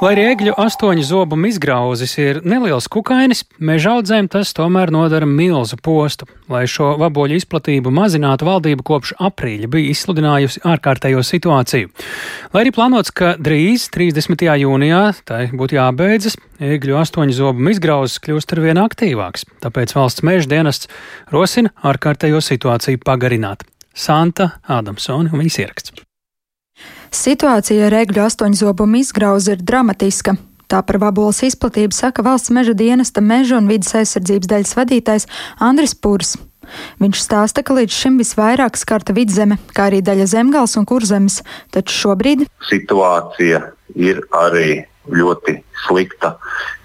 Lai 0.04 0.10
arī 0.12 0.24
egļu 0.34 0.54
astoņu 0.60 1.06
zobu 1.08 1.38
izgrauzis 1.48 2.18
ir 2.20 2.42
neliels 2.44 2.90
kukainis, 2.92 3.46
meža 3.64 3.94
audzēm 3.96 4.28
tas 4.28 4.50
tomēr 4.52 4.92
nodara 4.92 5.24
milzu 5.24 5.78
postu. 5.80 6.28
Lai 6.52 6.66
šo 6.68 6.90
vaboļu 7.00 7.38
izplatību 7.40 7.94
mazinātu, 7.96 8.44
valdība 8.44 8.84
kopš 8.84 9.14
aprīļa 9.24 9.70
bija 9.72 9.94
izsludinājusi 9.94 10.66
ārkārtējo 10.68 11.24
situāciju. 11.24 11.94
Lai 12.52 12.66
arī 12.66 12.74
plānots, 12.76 13.14
ka 13.16 13.38
drīz, 13.40 13.88
30. 13.96 14.44
jūnijā, 14.66 15.04
tai 15.24 15.46
būtu 15.56 15.78
jābeidzas, 15.80 16.36
egļu 16.60 17.00
astoņu 17.00 17.38
zobu 17.38 17.72
izgrauzis 17.72 18.20
kļūst 18.26 18.52
ar 18.52 18.64
vien 18.66 18.82
aktīvāks, 18.84 19.48
tāpēc 19.64 19.96
valsts 19.96 20.26
meža 20.28 20.52
dienests 20.58 20.92
rosina 21.32 21.72
ārkārtējo 21.88 22.44
situāciju 22.44 23.00
pagarināt. 23.06 23.64
Santa 23.96 24.58
Ādamsona 24.68 25.32
un 25.32 25.46
viņas 25.46 25.62
ieraksts. 25.64 25.96
Situācija 27.16 27.86
ar 27.88 27.94
egļu 28.02 28.26
astoņzobumu 28.26 29.00
izgrauzi 29.00 29.54
ir 29.54 29.62
dramatiska. 29.64 30.34
Tā 30.68 30.82
par 30.84 30.98
vabolas 31.00 31.40
izplatību 31.46 31.96
saka 31.96 32.26
valsts 32.26 32.52
meža 32.52 32.74
dienesta 32.76 33.22
meža 33.24 33.60
un 33.62 33.70
vidas 33.70 33.94
aizsardzības 33.96 34.50
daļas 34.52 34.74
vadītājs 34.76 35.28
Andris 35.64 35.96
Pūrs. 35.96 36.34
Viņš 37.00 37.22
stāsta, 37.22 37.64
ka 37.64 37.78
līdz 37.78 37.94
šim 37.94 38.18
visvairāk 38.20 38.76
skarta 38.82 39.14
vidzeme, 39.16 39.60
kā 39.78 39.88
arī 39.92 40.02
daļa 40.04 40.26
zemgals 40.34 40.76
un 40.82 40.88
kurzemes, 40.90 41.40
taču 41.72 41.96
šobrīd 42.02 42.48
situācija 42.72 43.62
ir 43.96 44.24
arī 44.36 44.82
ļoti 45.14 45.60
slikta. 45.86 46.34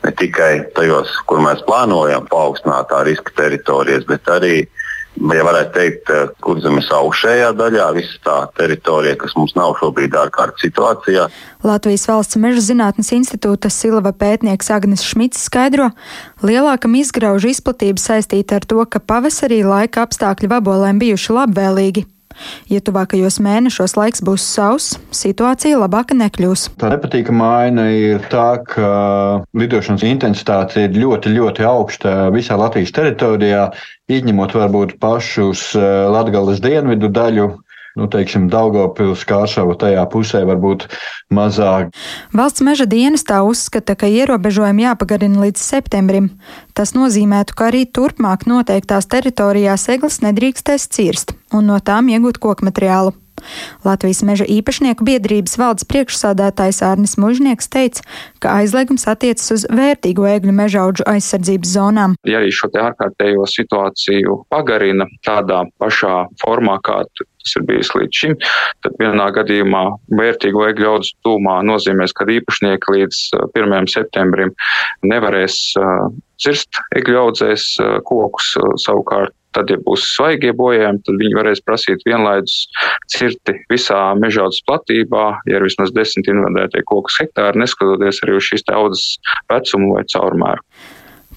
Ne 0.05 0.13
tikai 0.15 0.53
tajos, 0.77 1.17
kur 1.27 1.41
mēs 1.43 1.65
plānojam 1.67 2.29
paaugstinātā 2.31 3.03
riska 3.09 3.35
teritorijas, 3.41 4.07
bet 4.07 4.29
arī 4.31 4.55
ja 5.21 5.45
varētu 5.47 5.73
teikt, 5.75 6.13
kurzemes 6.45 6.89
augšējā 6.95 7.51
daļā, 7.59 7.89
visa 7.97 8.21
tā 8.25 8.37
teritorija, 8.59 9.19
kas 9.21 9.35
mums 9.39 9.55
nav 9.59 9.77
šobrīd 9.81 10.17
ārkārtas 10.17 10.65
situācijā. 10.65 11.27
Latvijas 11.67 12.07
valsts 12.11 12.41
meža 12.41 12.65
zinātnes 12.71 13.13
institūta 13.17 13.73
Silva 13.73 14.15
pētnieks 14.17 14.73
Agnes 14.75 15.05
Šmits 15.07 15.43
skaidro, 15.49 15.91
lielākam 16.47 16.97
izgraužu 17.01 17.53
izplatība 17.53 18.01
saistīta 18.01 18.61
ar 18.61 18.69
to, 18.69 18.81
ka 18.89 19.03
pavasarī 19.03 19.63
laika 19.67 20.07
apstākļi 20.07 20.51
vabolēm 20.55 21.03
bijuši 21.03 21.37
labvēlīgi. 21.37 22.07
Ja 22.71 22.81
tuvākajos 22.85 23.41
mēnešos 23.43 23.97
laiks 23.99 24.25
būs 24.25 24.45
sauss, 24.47 24.99
situācija 25.15 25.79
labāka 25.81 26.17
nekļūs. 26.19 26.69
Tā 26.81 26.93
nepatīkamā 26.95 27.51
aina 27.67 27.87
ir 27.95 28.25
tā, 28.33 28.49
ka 28.67 28.91
lidošanas 29.57 30.05
intensitāte 30.07 30.87
ir 30.87 30.99
ļoti, 30.99 31.35
ļoti 31.37 31.67
augsta 31.67 32.15
visā 32.35 32.59
Latvijas 32.61 32.95
teritorijā, 32.97 33.71
izņemot 34.11 34.55
varbūt 34.57 34.97
pašus 35.03 35.71
eh, 35.79 35.89
Latgales 36.11 36.63
dienvidu 36.65 37.11
daļu, 37.13 37.51
nu, 37.99 38.09
teiksim, 38.11 38.49
Daugopils, 38.53 39.25
Kāršava 39.29 39.77
tajā 39.81 40.05
pusē 40.13 40.43
varbūt 40.49 40.87
mazāk. 41.35 41.95
Valsts 42.37 42.65
meža 42.67 42.87
dienestā 42.91 43.41
uzskata, 43.47 43.97
ka 43.99 44.11
ierobežojumi 44.11 44.87
jāpagarina 44.87 45.47
līdz 45.47 45.65
septembrim. 45.65 46.31
Tas 46.77 46.95
nozīmētu, 46.99 47.57
ka 47.57 47.71
arī 47.71 47.87
turpmāk 47.87 48.47
noteiktās 48.51 49.11
teritorijās 49.11 49.89
eglis 49.93 50.21
nedrīkstēs 50.27 50.91
cirst 50.93 51.35
un 51.55 51.67
no 51.71 51.81
tām 51.83 52.13
iegūt 52.13 52.39
koku 52.43 52.69
materiālu. 52.69 53.17
Latvijas 53.85 54.23
meža 54.27 54.45
īpašnieku 54.49 55.05
biedrības 55.07 55.57
valdes 55.61 55.87
priekšsādātājs 55.89 56.83
Ārnis 56.85 57.17
Mužnieks 57.21 57.71
teica, 57.73 58.05
ka 58.43 58.59
aizliegums 58.61 59.07
attiecas 59.11 59.49
uz 59.55 59.67
vērtīgo 59.71 60.27
egļu 60.29 60.55
mežaudžu 60.57 61.07
aizsardzības 61.09 61.75
zonām. 61.77 62.17
Ja 62.29 62.43
arī 62.43 62.53
šo 62.55 62.71
ārkārtējo 62.71 63.47
situāciju 63.49 64.43
pagarina 64.53 65.09
tādā 65.27 65.65
pašā 65.81 66.27
formā, 66.43 66.79
kā 66.85 67.03
tas 67.51 67.59
ir 67.59 67.67
bijis 67.67 67.91
līdz 67.97 68.21
šim, 68.23 68.37
tad 68.85 68.97
vienā 69.01 69.31
gadījumā 69.35 69.83
vērtīgo 70.19 70.69
egļu 70.71 70.95
audzes 70.95 71.17
tūmā 71.27 71.61
nozīmēs, 71.67 72.15
ka 72.15 72.29
īpašnieki 72.31 72.95
līdz 72.95 73.21
1. 73.59 73.75
Uh, 73.75 73.91
septembrim 73.91 74.55
nevarēs 75.03 75.59
cirst 76.41 76.81
egļu 76.97 77.19
audzēs 77.27 77.67
uh, 77.83 77.99
kokus 78.07 78.55
savukārt. 78.85 79.35
Tad, 79.51 79.67
ja 79.67 79.81
būs 79.83 80.05
svaigie 80.15 80.53
bojājumi, 80.55 81.01
tad 81.03 81.17
viņi 81.19 81.35
varēs 81.35 81.61
prasīt 81.67 82.05
vienlaidus 82.07 82.69
cirti 83.11 83.57
visā 83.67 83.99
mežaudas 84.15 84.61
platībā, 84.63 85.25
ja 85.51 85.59
ir 85.59 85.67
vismaz 85.67 85.91
desmit 85.91 86.31
invadētie 86.31 86.85
kokus 86.87 87.19
hektāri, 87.19 87.59
neskatoties 87.59 88.23
arī 88.23 88.39
uz 88.39 88.47
šīs 88.47 88.63
audzes 88.71 89.09
vecumu 89.51 89.97
vai 89.97 90.05
caurmēru. 90.15 90.63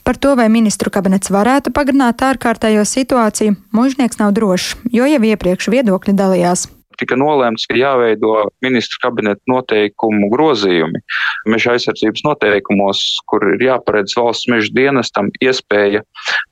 Par 0.03 0.17
to, 0.19 0.35
vai 0.35 0.49
ministru 0.51 0.91
kabinets 0.91 1.31
varētu 1.31 1.71
pagarināt 1.71 2.23
ārkārtējo 2.27 2.83
situāciju, 2.83 3.55
mužnieks 3.71 4.19
nav 4.19 4.35
drošs, 4.35 4.75
jo 4.91 5.07
jau 5.07 5.21
iepriekš 5.31 5.71
viedokļi 5.71 6.17
dalījās 6.19 6.67
tika 6.99 7.17
nolēmts, 7.19 7.65
ka 7.69 7.77
jāveido 7.77 8.47
ministru 8.63 9.01
kabineta 9.03 9.41
noteikumu 9.49 10.29
grozījumi. 10.33 11.01
Meža 11.49 11.75
aizsardzības 11.75 12.23
noteikumos, 12.27 13.01
kur 13.29 13.45
ir 13.55 13.65
jāparedz 13.67 14.15
valsts 14.19 14.49
meža 14.51 14.71
dienestam 14.77 15.31
iespēja 15.43 16.03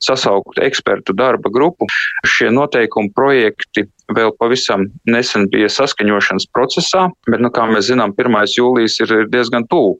sasaukt 0.02 0.60
ekspertu 0.62 1.16
darba 1.16 1.52
grupu. 1.52 1.88
Šie 2.28 2.50
noteikumu 2.54 3.12
projekti 3.16 3.86
vēl 4.12 4.34
pavisam 4.38 4.88
nesen 5.08 5.48
bija 5.52 5.70
saskaņošanas 5.72 6.48
procesā, 6.52 7.08
bet, 7.28 7.40
nu, 7.40 7.52
kā 7.54 7.68
mēs 7.70 7.88
zinām, 7.88 8.14
1. 8.18 8.40
jūlijas 8.58 9.00
ir 9.04 9.28
diezgan 9.32 9.68
tuvu. 9.70 9.96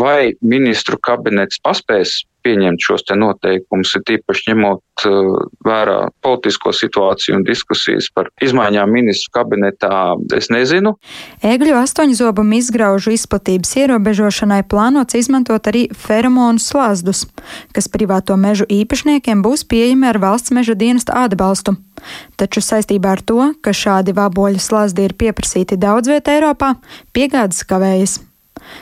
Vai 0.00 0.34
ministru 0.42 0.98
kabinets 0.98 1.60
paspēs 1.62 2.22
pieņemt 2.44 2.84
šos 2.84 3.06
noteikumus, 3.18 3.94
ir 3.96 4.04
tīpaši 4.08 4.50
ņemot 4.50 5.06
uh, 5.08 5.30
vērā 5.66 5.98
politisko 6.24 6.72
situāciju 6.76 7.38
un 7.38 7.46
diskusijas 7.46 8.10
par 8.14 8.30
izmaiņām 8.44 8.92
ministru 8.92 9.32
kabinetā, 9.38 10.14
es 10.36 10.50
nezinu. 10.52 10.94
Egļu 11.44 11.76
astoņzobumu 11.80 12.58
izgraužu 12.60 13.14
izplatības 13.14 13.74
ierobežošanai 13.82 14.62
plānots 14.70 15.18
izmantot 15.18 15.70
arī 15.70 15.86
feromonu 15.92 16.62
slazdus, 16.62 17.24
kas 17.74 17.90
privāto 17.92 18.36
mežu 18.40 18.68
īpašniekiem 18.68 19.42
būs 19.44 19.66
pieejami 19.68 20.10
ar 20.10 20.20
valsts 20.22 20.54
meža 20.54 20.76
dienesta 20.78 21.16
atbalstu. 21.24 21.76
Taču 22.40 22.60
saistībā 22.64 23.16
ar 23.16 23.22
to, 23.24 23.40
ka 23.64 23.72
šādi 23.76 24.14
vaboļu 24.16 24.60
slazdi 24.62 25.06
ir 25.06 25.16
pieprasīti 25.18 25.78
daudz 25.80 26.10
vietā 26.10 26.36
Eiropā, 26.38 26.74
piegādes 27.16 27.64
kavējas. 27.68 28.18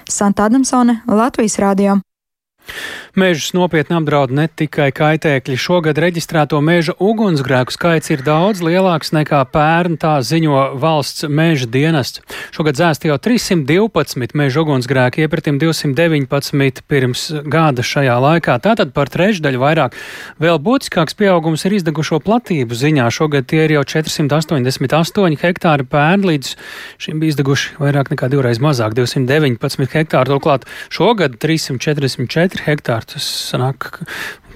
Santa 0.09 0.47
Adamsone, 0.49 1.01
Latvijas 1.09 1.59
Rādio. 1.63 2.01
Mežus 3.13 3.51
nopietni 3.53 3.93
apdraud 3.99 4.31
ne 4.33 4.47
tikai 4.49 4.87
kaitēkļi. 4.97 5.59
Šogad 5.61 5.99
reģistrēto 6.01 6.57
meža 6.65 6.95
ugunsgrēku 6.97 7.75
skaits 7.75 8.09
ir 8.09 8.23
daudz 8.25 8.63
lielāks 8.65 9.11
nekā 9.13 9.43
pērn, 9.53 9.99
tā 10.01 10.15
ziņo 10.25 10.79
valsts 10.81 11.27
meža 11.29 11.69
dienests. 11.69 12.23
Šogad 12.57 12.81
zēsti 12.81 13.11
jau 13.11 13.19
312 13.21 14.33
meža 14.33 14.63
ugunsgrēki, 14.65 15.27
iepratim 15.27 15.59
219 15.61 16.81
pirms 16.89 17.27
gada 17.53 17.85
šajā 17.85 18.15
laikā. 18.17 18.55
Tātad 18.65 18.97
par 18.97 19.13
trešdaļu 19.13 19.61
vairāk. 19.61 20.01
Vēl 20.41 20.57
būtiskāks 20.65 21.13
pieaugums 21.13 21.67
ir 21.69 21.77
izdegušo 21.83 22.23
platību 22.25 22.81
ziņā. 22.81 23.11
Šogad 23.13 23.45
tie 23.53 23.67
ir 23.67 23.77
jau 23.77 23.85
488 23.93 25.37
hektāri 25.45 25.85
pērn, 25.85 26.25
līdz 26.33 26.57
šim 26.97 27.21
bija 27.21 27.37
izdeguši 27.37 27.77
vairāk 27.77 28.17
nekā 28.17 28.33
divreiz 28.33 28.57
mazāk- 28.57 28.97
219 29.03 29.93
hektāri. 29.93 30.33
Turklāt 30.33 30.65
šogad 30.89 31.37
344 31.37 32.65
hektāri. 32.65 33.02
Tas 33.11 33.27
sanāk, 33.51 34.03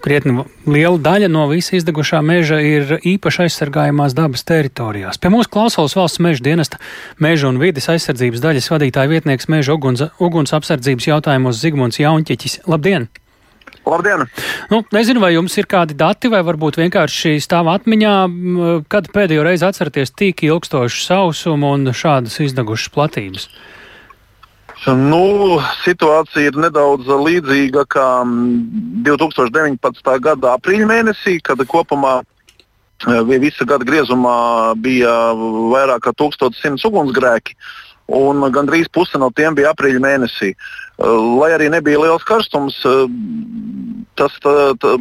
krietni 0.04 0.44
liela 0.68 0.98
daļa 1.02 1.28
no 1.32 1.46
visa 1.50 1.76
izdegušā 1.78 2.22
meža 2.24 2.61
ir 2.62 2.96
īpaši 3.00 3.46
aizsargājumās 3.46 4.16
dabas 4.16 4.46
teritorijās. 4.46 5.20
Pie 5.20 5.32
mūsu 5.35 5.50
klausulas 5.52 5.96
valsts 5.98 6.22
meža 6.22 6.44
dienesta 6.46 6.80
meža 7.22 7.50
un 7.50 7.61
vides 7.62 7.88
aizsardzības 7.92 8.44
daļas 8.44 8.70
vadītāja 8.72 9.12
vietnieks 9.12 9.50
meža 9.52 9.76
uguns, 9.76 10.04
uguns 10.22 10.54
apsardzības 10.56 11.11
jautājumos 11.11 11.62
Zigmunds 11.62 12.00
Jaunķeķis. 12.02 12.61
Labdien! 12.70 13.09
Labdien! 13.87 14.26
Nu, 14.70 14.82
nezinu, 14.94 15.22
vai 15.22 15.32
jums 15.37 15.54
ir 15.61 15.68
kādi 15.70 15.94
dati, 15.98 16.30
vai 16.30 16.42
varbūt 16.46 16.78
vienkārši 16.80 17.37
stāv 17.42 17.70
atmiņā, 17.70 18.14
kad 18.90 19.11
pēdējo 19.14 19.46
reizi 19.46 19.66
atceraties 19.68 20.14
tik 20.14 20.42
ilgstošu 20.46 21.04
sausumu 21.04 21.70
un 21.76 21.92
šādas 21.94 22.40
izdegušas 22.42 22.90
platības. 22.94 23.46
Nu, 24.84 25.56
situācija 25.82 26.50
ir 26.50 26.58
nedaudz 26.60 27.08
līdzīga 27.08 27.86
kā 27.88 28.08
2019. 29.06 29.80
Mm, 29.80 30.20
gada 30.22 30.52
aprīļa 30.58 30.88
mēnesī, 30.90 31.38
kad 31.42 31.62
kopumā 31.66 32.20
e, 32.20 33.38
visa 33.40 33.64
gada 33.64 33.88
griezumā 33.88 34.76
bija 34.76 35.32
vairāk 35.72 36.04
kā 36.04 36.12
1100 36.12 36.84
ugunsgrēki. 36.90 37.56
Un 38.06 38.44
gandrīz 38.54 38.86
puse 38.92 39.18
no 39.18 39.32
tiem 39.34 39.56
bija 39.56 39.72
aprīļa 39.72 40.04
mēnesī. 40.04 40.52
E, 40.52 41.08
lai 41.40 41.50
arī 41.56 41.72
nebija 41.72 42.04
liels 42.04 42.28
karstums, 42.28 42.76
e, 42.84 42.94
tas 44.20 44.36
tā, 44.44 44.54
tā, 44.84 44.94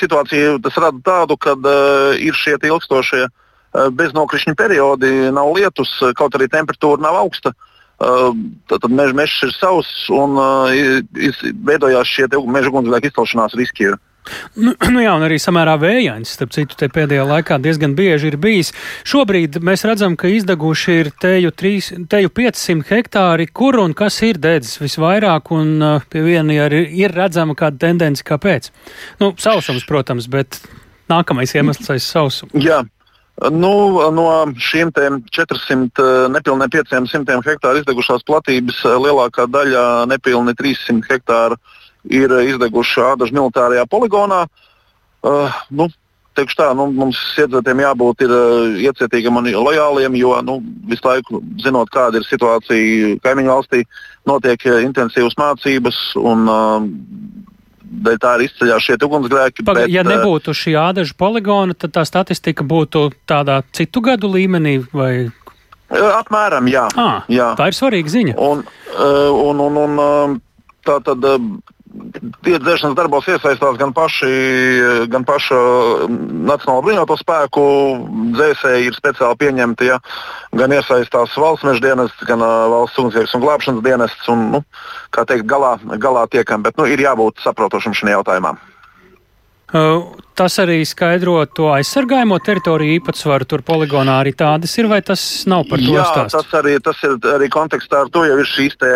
situācija 0.00 0.56
tas 0.64 0.80
rada 0.82 0.98
tādu, 1.04 1.38
ka 1.40 1.54
uh, 1.56 2.10
ir 2.20 2.36
šie 2.36 2.58
ilgstošie 2.68 3.22
beznokrišņu 3.96 4.52
periodi, 4.56 5.08
nav 5.32 5.54
lietus, 5.56 5.88
kaut 6.18 6.36
arī 6.36 6.44
temperatūra 6.52 7.00
nav 7.00 7.16
augsta. 7.22 7.54
Uh, 7.54 7.75
Tad 7.96 8.90
meža 8.92 9.16
mežs 9.16 9.38
ir 9.46 9.54
savs 9.56 9.92
un 10.12 10.36
veidojās 11.64 12.10
šie 12.10 12.28
meža 12.28 12.72
ugunsgrēku 12.72 13.12
izcelšanās 13.12 13.56
riski. 13.56 13.90
Ir. 13.90 13.96
Nu, 14.56 14.72
nu 14.94 15.02
jā, 15.02 15.12
un 15.16 15.24
arī 15.26 15.38
samērā 15.42 15.76
vējains, 15.80 16.32
starp 16.36 16.54
citu, 16.54 16.78
te 16.78 16.88
pēdējā 16.92 17.26
laikā 17.28 17.58
diezgan 17.62 17.96
bieži 17.98 18.32
ir 18.32 18.38
bijis. 18.42 18.72
Šobrīd 19.08 19.60
mēs 19.64 19.86
redzam, 19.88 20.16
ka 20.18 20.30
izdeguši 20.32 20.98
ir 21.02 21.12
teju, 21.22 21.52
3, 21.62 21.92
teju 22.12 22.32
500 22.40 22.88
hektāri, 22.90 23.48
kur 23.48 23.78
un 23.82 23.94
kas 23.96 24.18
ir 24.26 24.40
dedzis 24.42 24.80
visvairāk, 24.82 25.52
un 25.56 25.78
pie 26.10 26.24
viena 26.26 26.60
arī 26.66 26.84
ir 27.00 27.14
redzama 27.16 27.56
kāda 27.58 27.86
tendence, 27.86 28.26
kāpēc. 28.26 28.72
Nu, 29.22 29.32
sausums, 29.40 29.86
protams, 29.88 30.28
bet 30.30 30.60
nākamais 31.12 31.54
iemesls 31.56 31.90
aiz 31.94 32.06
sausumu. 32.08 32.52
Jā, 32.60 32.82
Nu, 33.36 33.72
no 34.16 34.26
šiem 34.56 34.88
400, 34.96 36.28
nepilniem 36.32 36.70
500 36.72 37.42
hektāru 37.44 37.82
izdegušās 37.82 38.24
platības 38.24 38.78
lielākā 38.86 39.44
daļa, 39.52 39.82
nepilni 40.08 40.54
300 40.56 41.04
hektāru, 41.10 41.58
ir 42.08 42.32
izdeguši 42.46 43.04
Ādažu 43.04 43.36
militārajā 43.36 43.84
poligonā. 43.92 44.46
Uh, 45.26 45.52
nu, 45.68 45.90
teikšu 46.38 46.56
tā, 46.62 46.70
nu, 46.78 46.88
mums 46.96 47.18
iedzīvotājiem 47.36 47.82
jābūt 47.84 48.24
ir, 48.24 48.32
uh, 48.32 48.80
iecietīgiem 48.88 49.36
un 49.42 49.50
lojāliem, 49.52 50.16
jo 50.16 50.32
nu, 50.46 50.56
visu 50.88 51.04
laiku 51.04 51.42
zinot, 51.60 51.92
kāda 51.92 52.22
ir 52.22 52.28
situācija 52.28 53.18
kaimiņu 53.24 53.52
valstī, 53.52 53.82
notiek 54.28 54.64
intensīvas 54.80 55.36
mācības. 55.36 56.00
Un, 56.24 56.48
uh, 56.48 56.88
dēļ 57.86 58.18
tā 58.22 58.34
arī 58.36 58.48
izceļās 58.48 58.86
šie 58.86 58.98
ugunsgrēki. 59.06 59.64
Paga, 59.66 59.84
bet, 59.84 59.92
ja 59.94 60.02
eh, 60.04 60.10
nebūtu 60.10 60.54
šī 60.56 60.76
ādažu 60.80 61.16
poligona, 61.18 61.76
tad 61.78 61.94
tā 61.96 62.04
statistika 62.08 62.66
būtu 62.66 63.08
tādā 63.28 63.60
citu 63.76 64.02
gadu 64.04 64.30
līmenī 64.32 64.78
vai? 64.92 65.12
Eh, 65.26 66.10
apmēram, 66.18 66.68
jā. 66.70 66.86
À, 66.98 67.22
jā. 67.32 67.52
Tā 67.58 67.70
ir 67.70 67.78
svarīga 67.78 68.12
ziņa. 68.12 68.36
Un, 68.42 68.64
eh, 68.96 69.30
un, 69.30 69.62
un, 69.68 69.80
un, 69.86 70.36
tā 70.86 70.98
tad 71.06 71.24
dzēšanas 72.46 72.96
darbos 72.96 73.28
iesaistās 73.30 73.78
gan 73.80 73.92
paši, 73.96 74.30
gan 75.12 75.24
paša 75.26 75.58
Nacionālo 76.46 76.84
bruņoto 76.86 77.16
spēku 77.20 77.64
dzēsēji 78.36 78.90
ir 78.90 78.98
speciāli 78.98 79.40
pieņemti, 79.42 79.90
ja, 79.90 79.98
gan 80.56 80.74
iesaistās 80.76 81.34
valsts 81.40 81.66
meža 81.66 81.84
dienests, 81.88 82.28
gan 82.28 82.44
uh, 82.44 82.68
valsts 82.72 83.00
ugunsdzēsības 83.00 83.36
un 83.38 83.44
glābšanas 83.44 83.84
dienests. 83.86 84.30
Un, 84.32 84.46
nu, 84.54 84.62
kā 85.14 85.26
teikt, 85.28 85.48
galā, 85.50 85.76
galā 86.02 86.26
tiekam, 86.30 86.64
bet 86.66 86.78
nu, 86.78 86.88
ir 86.90 87.02
jābūt 87.02 87.42
saprotošam 87.44 87.96
šajā 87.96 88.18
jautājumā. 88.18 88.56
Tas 90.36 90.58
arī 90.62 90.82
skaidro 90.86 91.38
to 91.50 91.70
aizsargājamo 91.74 92.36
teritoriju 92.44 92.98
īpatsvaru. 93.00 93.48
Tur 93.48 93.62
poligonā 93.66 94.18
arī 94.22 94.34
tādas 94.36 94.74
ir, 94.78 94.86
vai 94.90 95.00
tas 95.02 95.20
nav 95.48 95.64
par 95.70 95.80
to 95.80 95.94
stāsts? 95.96 96.36
Jā, 96.36 96.42
tas 96.42 96.58
arī, 96.60 96.74
tas 96.84 97.00
ir 97.08 97.16
arī 97.32 97.48
kontekstā 97.50 98.04
ar 98.04 98.12
to, 98.12 98.22
jau 98.28 98.36
ir 98.42 98.50
šīs 98.50 98.76
te 98.78 98.90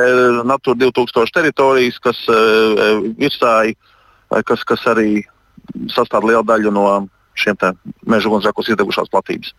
Natura 0.46 0.78
2000 0.84 1.34
teritorijas, 1.38 1.98
kas 2.04 2.20
uh, 2.30 3.00
izstāja, 3.18 3.74
kas, 4.46 4.62
kas 4.68 4.84
arī 4.92 5.24
sastāv 5.90 6.28
lielu 6.28 6.44
daļu 6.46 6.74
no 6.76 6.86
šiem 7.40 7.58
meža 8.06 8.28
ugunsgrēkos 8.30 8.70
izdegušās 8.74 9.10
platības. 9.10 9.54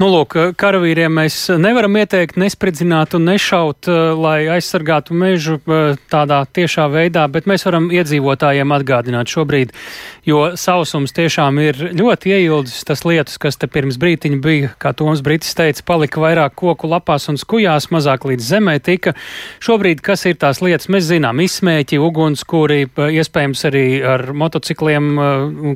Nu, 0.00 0.08
lūk, 0.08 0.34
karavīriem 0.58 1.12
mēs 1.14 1.34
nevaram 1.60 1.94
ieteikt 2.00 2.38
nespridzināt 2.40 3.12
un 3.14 3.26
nešaut, 3.28 3.86
eh, 3.86 3.98
lai 4.18 4.48
aizsargātu 4.50 5.14
mežu 5.14 5.58
eh, 5.60 5.98
tādā 6.10 6.40
tiešā 6.48 6.88
veidā, 6.90 7.26
bet 7.30 7.44
mēs 7.46 7.62
varam 7.68 7.90
iedzīvotājiem 7.92 8.72
atgādināt 8.74 9.30
šobrīd, 9.30 9.70
jo 10.26 10.40
sausums 10.56 11.12
tiešām 11.14 11.60
ir 11.62 11.78
ļoti 12.00 12.32
ieildzis. 12.32 12.86
Tas 12.88 13.04
lietus, 13.04 13.36
kas 13.38 13.60
te 13.60 13.68
pirms 13.70 13.98
brītiņa 14.00 14.40
bija, 14.42 14.70
kā 14.80 14.94
Toms 14.96 15.20
Britis 15.22 15.52
teica, 15.54 15.84
palika 15.86 16.24
vairāk 16.24 16.56
koku 16.56 16.90
lapās 16.90 17.28
un 17.28 17.36
skujās, 17.36 17.90
mazāk 17.92 18.24
līdz 18.26 18.48
zemē 18.48 18.78
tika. 18.82 19.12
Šobrīd, 19.62 20.00
kas 20.00 20.24
ir 20.26 20.40
tās 20.40 20.64
lietas, 20.64 20.88
mēs 20.88 21.06
zinām, 21.12 21.44
izsmēķi, 21.44 22.00
ugunskuri, 22.00 22.88
eh, 22.88 23.20
iespējams 23.20 23.66
arī 23.70 23.84
ar 24.16 24.26
motocikliem, 24.32 25.12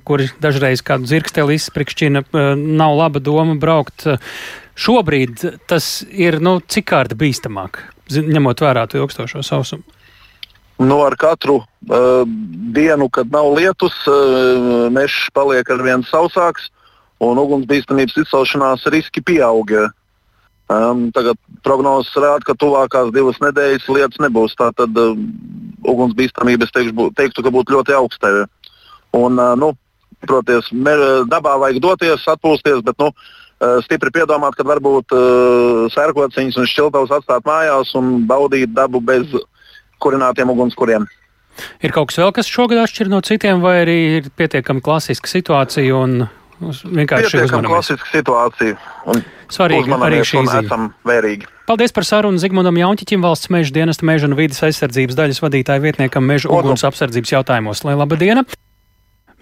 kuri 0.09 0.33
dažreiz 0.41 0.83
kādu 0.83 1.07
dzirksteli 1.07 1.61
izsprikšķina, 1.61 2.27
nav 2.57 2.97
laba 2.97 3.21
doma 3.21 3.55
braukt 3.67 4.07
Šobrīd 4.77 5.41
tas 5.65 6.05
ir 6.13 6.37
nu, 6.45 6.59
cik 6.61 6.91
kārta 6.91 7.17
bīstamāk, 7.17 7.81
ņemot 8.13 8.61
vērā 8.61 8.85
to 8.91 9.01
ilgstošo 9.01 9.41
sausumu. 9.47 9.87
Nu, 10.77 10.99
ar 11.01 11.15
katru 11.17 11.63
uh, 11.63 12.27
dienu, 12.77 13.09
kad 13.09 13.31
nav 13.33 13.49
lietus, 13.57 13.97
uh, 14.05 14.91
mežs 14.93 15.31
paliek 15.33 15.71
ar 15.73 15.81
vien 15.81 16.05
sausāks 16.05 16.69
un 17.25 17.41
ugunsbīstamības 17.41 18.19
izcelšanās 18.21 18.85
riski 18.93 19.23
pieauga. 19.25 19.87
Um, 20.69 21.07
tagad 21.17 21.41
prognozes 21.65 22.13
rāda, 22.21 22.45
ka 22.45 22.59
tuvākās 22.61 23.09
divas 23.15 23.41
nedēļas 23.41 23.89
lietas 23.89 24.21
nebūs. 24.21 24.59
Tā 24.61 24.69
tad 24.77 25.01
uh, 25.01 25.17
ugunsbīstamība, 25.89 26.69
es 26.69 26.77
teikšu, 26.77 27.09
teiktu, 27.17 27.47
ka 27.47 27.55
būtu 27.55 27.79
ļoti 27.79 27.97
augsta. 27.97 28.35
Un, 29.17 29.41
uh, 29.41 29.57
nu, 29.57 29.73
Protams, 30.27 30.71
dabā 31.29 31.53
vajag 31.61 31.77
doties, 31.85 32.23
atpūsties, 32.33 32.81
bet 32.83 32.97
nu, 32.99 33.11
uh, 33.13 33.46
stipri 33.85 34.13
piedomāt, 34.13 34.57
ka 34.57 34.67
varbūt 34.69 35.15
uh, 35.17 35.85
sērkociņus 35.95 36.59
un 36.61 36.69
šķiltavas 36.69 37.15
atstāt 37.19 37.47
mājās 37.49 37.95
un 37.99 38.27
baudīt 38.29 38.75
dabu 38.77 39.01
bez 39.01 39.33
kurinātiem 40.03 40.53
ugunskuriem. 40.53 41.07
Ir 41.81 41.93
kaut 41.95 42.11
kas 42.11 42.21
vēl, 42.21 42.33
kas 42.37 42.51
šogad 42.53 42.83
atšķir 42.83 43.09
no 43.09 43.23
citiem, 43.25 43.63
vai 43.65 43.79
arī 43.87 43.97
ir 44.19 44.29
pietiekami 44.37 44.85
klasiska 44.85 45.31
situācija 45.31 45.97
un 45.97 46.27
vienkārši 46.61 47.47
uzmanība? 47.47 47.73
Klasiska 47.73 48.11
situācija. 48.13 48.77
Svarīgi 49.53 49.97
arī 49.97 50.21
šī 50.27 50.45
zīme. 50.51 51.33
Paldies 51.67 51.97
par 51.97 52.07
sarunu 52.07 52.39
Zigmundam 52.43 52.77
Jaunķiķim, 52.79 53.25
valsts 53.25 53.51
meža 53.51 53.75
dienesta 53.75 54.07
meža 54.07 54.29
un 54.29 54.37
vidas 54.39 54.61
aizsardzības 54.69 55.19
daļas 55.19 55.43
vadītāja 55.43 55.83
vietniekam 55.83 56.29
meža 56.29 56.53
uguns 56.53 56.85
apsardzības 56.87 57.39
jautājumos. 57.39 57.85
Lai 57.89 57.97
laba 57.99 58.21
diena! 58.21 58.45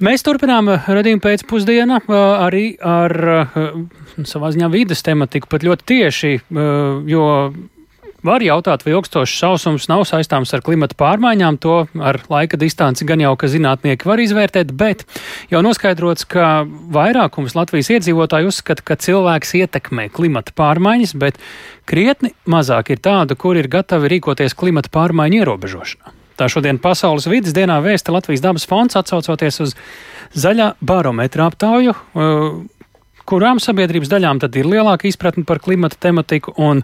Mēs 0.03 0.25
turpinām 0.27 0.73
redzējumu 0.75 1.23
pēcpusdienā 1.23 2.01
arī 2.43 2.65
ar 2.83 3.15
savā 4.27 4.51
ziņā 4.55 4.71
vidas 4.73 5.05
tematiku, 5.07 5.47
pat 5.53 5.63
ļoti 5.67 5.87
tieši, 5.93 6.33
jo 7.13 7.29
Var 8.25 8.41
jautāt, 8.41 8.81
vai 8.87 8.95
ilgstošs 8.95 9.35
sausums 9.37 9.85
nav 9.91 10.07
saistāms 10.09 10.55
ar 10.57 10.63
klimata 10.65 10.97
pārmaiņām, 10.97 11.59
to 11.61 11.75
ar 12.01 12.19
laika 12.33 12.57
distanci 12.57 13.05
gan 13.05 13.21
jau, 13.21 13.35
ka 13.37 13.51
zinātnieki 13.53 14.09
var 14.09 14.23
izvērtēt, 14.25 14.73
bet 14.81 15.05
jau 15.53 15.61
noskaidrots, 15.67 16.25
ka 16.33 16.65
vairākums 16.65 17.53
Latvijas 17.59 17.93
iedzīvotāju 17.93 18.49
uzskata, 18.49 18.81
ka 18.81 18.97
cilvēks 18.97 19.53
ietekmē 19.61 20.09
klimata 20.17 20.57
pārmaiņas, 20.57 21.13
bet 21.21 21.37
krietni 21.85 22.33
mazāk 22.49 22.95
ir 22.97 23.05
tādu, 23.05 23.37
kur 23.37 23.61
ir 23.61 23.69
gatavi 23.69 24.15
rīkoties 24.17 24.57
klimata 24.57 24.89
pārmaiņu 24.97 25.43
ierobežošanā. 25.45 26.14
Tā 26.39 26.49
šodien 26.51 26.81
Pasaules 26.83 27.29
vidas 27.31 27.55
dienā 27.55 27.79
vēsta 27.85 28.15
Latvijas 28.15 28.43
dabas 28.43 28.67
fonds 28.67 28.99
atsaucoties 28.99 29.61
uz 29.63 29.75
zaļā 30.35 30.73
barometra 30.83 31.47
aptauju, 31.47 31.95
kurām 33.29 33.61
sabiedrības 33.63 34.11
daļām 34.13 34.41
tad 34.43 34.57
ir 34.59 34.67
lielāka 34.69 35.09
izpratne 35.09 35.47
par 35.49 35.61
klimata 35.65 35.97
tematiku 36.01 36.53
un 36.61 36.83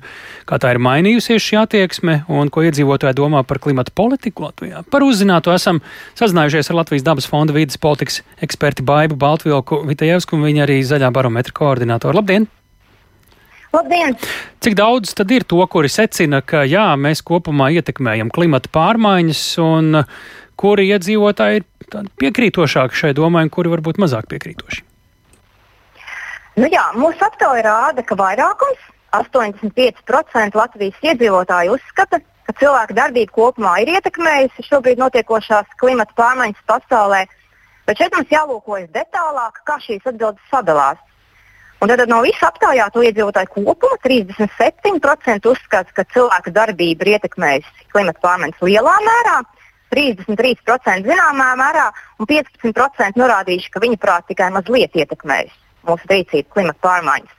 kā 0.48 0.60
tā 0.62 0.72
ir 0.74 0.80
mainījusies 0.82 1.42
šī 1.44 1.58
attieksme 1.64 2.20
un 2.32 2.52
ko 2.52 2.64
iedzīvotāji 2.68 3.18
domā 3.18 3.42
par 3.48 3.60
klimata 3.62 3.92
politiku 3.94 4.46
Latvijā. 4.46 4.84
Par 4.90 5.04
uzzinātu 5.04 5.52
esam 5.54 5.82
sazinājušies 6.20 6.72
ar 6.72 6.80
Latvijas 6.80 7.06
dabas 7.10 7.28
fonda 7.30 7.56
vidas 7.56 7.80
politikas 7.80 8.22
eksperti 8.40 8.86
Baibu 8.86 9.18
Baltvilku 9.20 9.82
Vitajevsku 9.90 10.38
un 10.38 10.48
viņa 10.48 10.64
arī 10.68 10.80
zaļā 10.86 11.12
barometra 11.14 11.56
koordinātoru. 11.60 12.22
Labdien! 12.22 12.48
Labdien! 13.70 14.16
Cik 14.61 14.74
daudz 14.78 15.14
tad 15.14 15.30
ir 15.30 15.44
to, 15.46 15.61
kuri 15.70 15.88
secina, 15.92 16.40
ka 16.42 16.64
jā, 16.66 16.88
mēs 16.98 17.22
kopumā 17.26 17.70
ietekmējam 17.78 18.33
klimata 18.35 18.70
pārmaiņas 18.74 19.42
un 19.62 20.00
kuri 20.61 20.88
iedzīvotāji 20.90 21.61
ir 21.61 21.66
piekrītošāki 22.20 22.98
šai 23.02 23.12
domai 23.16 23.46
un 23.46 23.52
kuri 23.54 23.70
varbūt 23.72 24.00
mazāk 24.02 24.26
piekrītoši? 24.33 24.83
Nu 26.59 26.66
jā, 26.66 26.88
mūsu 26.98 27.22
aptaujā 27.24 27.62
rāda, 27.64 28.02
ka 28.04 28.18
vairākums, 28.18 28.80
85% 29.14 30.59
Latvijas 30.59 31.06
iedzīvotāji 31.06 31.70
uzskata, 31.72 32.18
ka 32.46 32.54
cilvēka 32.59 32.96
darbība 32.98 33.35
kopumā 33.37 33.76
ir 33.85 33.94
ietekmējusi 33.94 34.66
šobrīd 34.66 34.98
notiekošās 34.98 35.70
klimata 35.83 36.14
pārmaiņas 36.18 36.66
pasaulē. 36.66 37.22
Bet 37.87 38.02
šeit 38.02 38.14
mums 38.18 38.35
jālūkojas 38.35 38.90
detālāk, 38.94 39.62
kā 39.66 39.78
šīs 39.83 40.11
atbildes 40.11 40.50
sadalās. 40.50 40.98
Un 41.81 41.88
tad 41.88 42.03
no 42.12 42.19
visa 42.21 42.51
aptaujāto 42.51 43.01
iedzīvotāju 43.09 43.55
kopuma 43.55 43.97
37% 44.05 45.49
uzskata, 45.49 45.95
ka 45.97 46.05
cilvēka 46.12 46.53
darbība 46.53 47.07
ir 47.07 47.14
ietekmējusi 47.14 47.88
klimata 47.95 48.21
pārmaiņas 48.21 48.66
lielā 48.69 48.97
mērā, 49.07 49.38
33% 49.95 51.09
zināmā 51.09 51.49
mērā 51.59 51.88
un 52.21 52.29
15% 52.29 53.16
norādījuši, 53.16 53.73
ka 53.73 53.83
viņa 53.83 54.01
prāt 54.03 54.29
tikai 54.29 54.51
mazliet 54.55 54.97
ietekmējusi 55.01 55.57
mūsu 55.88 56.11
rīcību 56.12 56.53
klimata 56.53 56.85
pārmaiņas. 56.85 57.37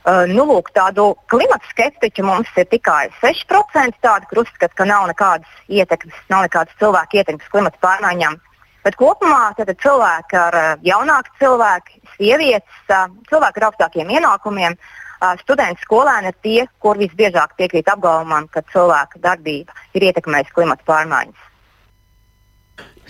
Uh, 0.00 0.24
nu, 0.32 0.46
lūk, 0.48 0.70
tādu 0.72 1.10
klimata 1.28 1.66
skeptiķu 1.74 2.24
mums 2.24 2.48
ir 2.56 2.64
tikai 2.72 3.10
6%, 3.20 3.98
tādi, 4.00 4.28
kur 4.30 4.40
uzskata, 4.46 4.72
ka 4.72 4.86
nav 4.88 5.04
nekādas 5.10 5.58
ietekmes, 5.68 6.16
nav 6.32 6.46
nekādas 6.46 6.72
cilvēku 6.80 7.20
ietekmes 7.20 7.52
klimata 7.52 7.76
pārmaiņām. 7.84 8.40
Bet 8.84 8.96
kopumā 9.00 9.50
tad, 9.58 9.72
cilvēki 9.82 10.38
ar 10.40 10.56
uh, 10.56 10.70
jaunāku 10.86 11.34
cilvēku, 11.40 12.00
sievietes, 12.16 12.80
uh, 12.88 13.10
cilvēki 13.28 13.60
ar 13.60 13.68
augstākiem 13.68 14.14
ienākumiem, 14.16 14.76
uh, 14.78 15.34
studenti, 15.42 15.84
skolēni 15.84 16.32
ir 16.32 16.40
tie, 16.46 16.64
kur 16.80 17.00
visbiežāk 17.00 17.56
piekrīt 17.60 17.90
apgalvojumam, 17.92 18.48
ka 18.52 18.64
cilvēka 18.72 19.20
darbība 19.20 19.76
ir 19.94 20.10
ietekmējusi 20.10 20.56
klimata 20.56 20.86
pārmaiņas. 20.88 21.46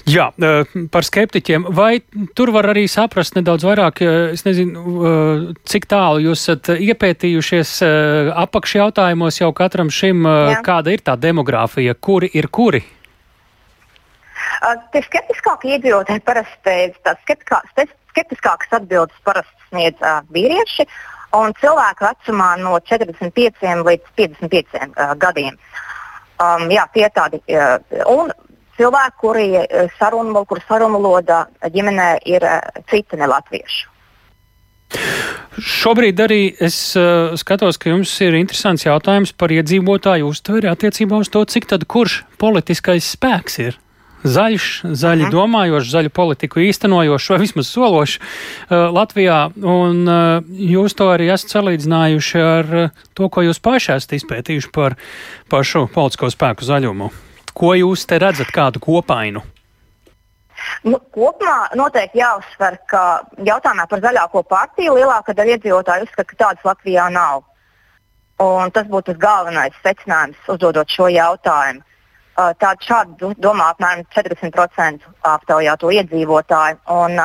Jā, 0.09 0.30
par 0.90 1.04
skeptiķiem. 1.04 1.66
Vai 1.76 2.00
tur 2.35 2.54
var 2.54 2.70
arī 2.72 2.87
saprast 2.88 3.37
nedaudz 3.37 3.66
vairāk, 3.68 4.00
es 4.33 4.46
nezinu, 4.46 5.02
cik 5.68 5.87
tālu 5.90 6.22
jūs 6.24 6.40
esat 6.40 6.70
iepētījušies 6.72 7.74
apakšjautājumos 8.46 9.42
jau 9.42 9.50
katram 9.56 9.92
šim, 9.92 10.24
Jā. 10.24 10.62
kāda 10.66 10.96
ir 10.96 11.04
tā 11.04 11.18
demogrāfija, 11.20 11.98
kuri 12.00 12.33
ir 12.33 12.48
kuri? 12.48 12.80
Tie 14.92 15.03
skeptiskākie 15.07 15.77
iedzīvotāji 15.77 16.23
parasti 16.27 16.75
tādas 17.01 17.88
skeptiskākas 18.11 18.77
atbildes 18.81 19.25
parasti 19.25 19.68
sniedz 19.70 20.03
uh, 20.03 20.20
vīrieši 20.35 20.87
un 21.38 21.55
cilvēku 21.61 22.05
vecumā 22.05 22.51
no 22.61 22.75
45 22.90 23.87
līdz 23.87 24.12
55 24.18 24.81
uh, 24.81 25.14
gadiem. 25.20 25.57
Um, 26.40 26.66
jā, 26.73 26.85
tie 26.94 27.07
ir 27.07 27.14
tādi. 27.16 27.40
Uh, 27.49 28.33
cilvēki, 28.81 29.16
kuri 29.20 29.46
sarunu, 29.99 30.44
kur 30.49 30.61
sarunu 30.64 31.01
lodā 31.05 31.44
ģimenē 31.68 32.11
ir 32.25 32.46
citi 32.88 33.18
ne 33.20 33.29
latvieši. 33.29 33.90
Šobrīd 35.61 36.20
arī 36.23 36.40
es 36.62 36.77
uh, 36.99 37.37
skatos, 37.38 37.79
ka 37.79 37.90
jums 37.92 38.12
ir 38.25 38.37
interesants 38.38 38.87
jautājums 38.87 39.33
par 39.37 39.53
iedzīvotāju 39.53 40.31
uztveri 40.31 40.70
attiecībā 40.70 41.20
uz 41.20 41.31
to, 41.31 41.44
cik 41.44 41.68
tad 41.70 41.85
kurš 41.90 42.23
politiskais 42.40 43.12
spēks 43.16 43.61
ir. 43.66 43.79
Zaļš, 44.20 44.64
zaļi. 44.85 45.24
-huh. 45.24 45.33
domājošs, 45.33 45.92
zaļu 45.94 46.11
politiku 46.12 46.61
īstenojošs 46.61 47.30
vai 47.30 47.38
vismaz 47.40 47.70
sološs 47.72 48.18
uh, 48.20 48.90
Latvijā, 48.92 49.50
un 49.56 50.02
uh, 50.04 50.44
jūs 50.44 50.94
to 50.94 51.09
arī 51.09 51.30
esat 51.33 51.56
salīdzinājuši 51.56 52.42
ar 52.44 52.74
uh, 52.83 52.90
to, 53.14 53.28
ko 53.28 53.46
jūs 53.46 53.62
paši 53.64 53.96
esat 53.96 54.12
izpētījuši 54.20 54.70
par 54.72 54.98
pašu 55.48 55.88
politisko 55.94 56.30
spēku 56.30 56.68
zaļumu. 56.68 57.11
Ko 57.56 57.72
jūs 57.74 58.04
te 58.06 58.18
redzat, 58.20 58.52
kādu 58.52 58.80
kopainu? 58.80 59.42
Nu, 60.85 60.98
kopumā 61.14 61.72
noteikti 61.76 62.20
jāuzsver, 62.20 62.78
ka 62.90 63.22
jautājumā 63.40 63.87
par 63.88 64.02
zaļāko 64.04 64.42
partiju 64.48 64.96
lielākā 64.98 65.35
daļa 65.37 65.56
iedzīvotāju 65.56 66.06
uzskata, 66.06 66.28
ka 66.28 66.40
tādas 66.44 66.66
Latvijā 66.68 67.09
nav. 67.12 67.46
Un 68.40 68.72
tas 68.72 68.88
būtu 68.88 69.12
tas 69.12 69.20
galvenais 69.20 69.76
secinājums, 69.85 70.37
uzdodot 70.48 70.88
šo 70.88 71.09
jautājumu. 71.12 71.85
Tādu 72.61 72.87
šādu 72.87 73.33
domā 73.42 73.72
apmēram 73.74 74.07
40% 74.14 75.09
aptaujāto 75.29 75.90
iedzīvotāju. 75.96 76.79
Un, 76.94 77.18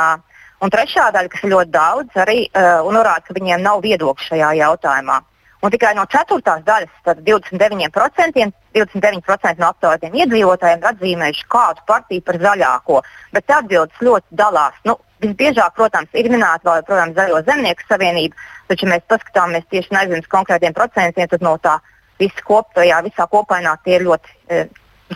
un 0.62 0.73
trešā 0.73 1.12
daļa, 1.15 1.32
kas 1.32 1.45
ir 1.45 1.54
ļoti 1.54 1.71
daudz, 1.75 2.17
arī 2.25 2.41
norāda, 2.56 3.23
ka 3.28 3.38
viņiem 3.38 3.63
nav 3.63 3.84
viedokļa 3.86 4.30
šajā 4.32 4.51
jautājumā. 4.63 5.21
Un 5.65 5.71
tikai 5.73 5.95
no 5.97 6.04
ceturtās 6.12 6.62
daļas, 6.65 6.91
tad 7.08 7.23
29%, 7.25 8.43
29% 8.75 9.62
no 9.63 9.69
aptaujātiem 9.71 10.17
iedzīvotājiem 10.19 10.84
ir 10.84 10.89
atzīmējuši 10.91 11.47
kādu 11.49 11.82
partiju 11.88 12.25
par 12.28 12.38
zaļāko. 12.43 12.99
Bet 13.34 13.54
atbildes 13.56 14.04
ļoti 14.06 14.38
dalās. 14.41 14.78
Nu, 14.86 14.99
visbiežāk, 15.23 15.73
protams, 15.80 16.12
ir 16.13 16.30
minēta 16.30 16.67
vēl 16.67 16.82
joprojām 16.84 17.15
Zaļo 17.17 17.41
zemnieku 17.47 17.88
savienība, 17.89 18.38
taču, 18.69 18.86
ja 18.86 18.93
mēs 18.93 19.08
paskatāmies 19.10 19.65
tieši 19.71 20.19
uz 20.19 20.30
konkrētiem 20.36 20.75
procentiem, 20.78 21.32
tad 21.32 21.41
no 21.41 21.56
tā 21.58 21.80
visa 22.19 22.45
kopējā, 22.45 23.01
visā 23.08 23.25
kopainā 23.32 23.78
tie 23.84 23.97
ir 23.97 24.06
ļoti, 24.06 24.36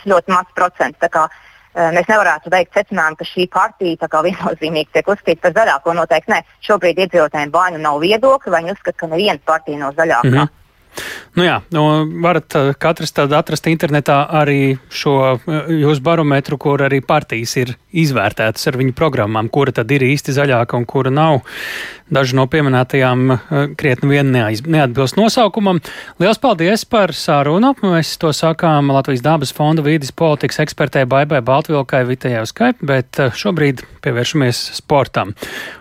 eh, 0.05 0.11
ļoti 0.13 0.33
maz 0.33 0.51
procenti. 0.55 1.09
Eh, 1.09 1.91
mēs 1.95 2.07
nevarētu 2.09 2.51
veikt 2.51 2.77
secinājumu, 2.77 3.19
ka 3.19 3.27
šī 3.29 3.49
partija 3.53 4.09
viennozīmīgi 4.27 4.93
tiek 4.93 5.07
uzskatīta 5.07 5.41
par 5.41 5.57
zaļāko. 5.57 5.93
Noteikti 5.93 6.33
ne. 6.33 6.43
Šobrīd 6.65 7.03
iedzīvotājiem 7.05 7.51
vai 7.51 7.71
nu 7.75 7.83
nav 7.83 7.99
viedokļa, 8.01 8.51
vai 8.51 8.63
viņi 8.63 8.77
uzskata, 8.77 8.97
ka 8.97 9.11
neviena 9.11 9.39
partija 9.45 9.77
nav 9.77 9.93
zaļākā. 9.99 10.33
-hmm. 10.33 10.55
Nu 11.37 11.43
jā, 11.45 11.61
nu, 11.71 11.83
varat 12.23 12.55
katrs 12.81 13.11
tad 13.11 13.31
atrast 13.37 13.67
internetā 13.67 14.27
arī 14.41 14.79
šo 14.89 15.39
jūsu 15.69 16.01
barometru, 16.01 16.57
kur 16.57 16.81
arī 16.81 16.99
partijas 17.05 17.55
ir 17.61 17.75
izvērtētas 17.91 18.67
ar 18.69 18.77
viņu 18.79 18.93
programmām, 18.97 19.49
kura 19.49 19.73
tad 19.75 19.91
ir 19.93 20.05
īsti 20.05 20.35
zaļāka 20.35 20.77
un 20.77 20.85
kura 20.89 21.13
nav. 21.13 21.41
Daži 22.09 22.37
no 22.37 22.47
pieminētajām 22.49 23.25
eh, 23.33 23.39
krietni 23.77 24.15
vien 24.15 24.31
neaiz, 24.33 24.63
neatbilst 24.65 25.17
nosaukumam. 25.19 25.81
Lielas 26.21 26.41
paldies 26.41 26.85
par 26.89 27.13
sārunu. 27.13 27.75
Mēs 27.85 28.15
to 28.21 28.33
sākām 28.33 28.89
Latvijas 28.93 29.21
dabas 29.25 29.53
fonda 29.53 29.85
vīdes 29.85 30.13
politikas 30.17 30.63
ekspertē 30.65 31.05
Baibai 31.09 31.43
Baltvilkai 31.45 32.05
Vitējevskai, 32.09 32.75
bet 32.81 33.21
eh, 33.21 33.33
šobrīd 33.37 33.85
pievēršamies 34.05 34.63
sportam. 34.79 35.35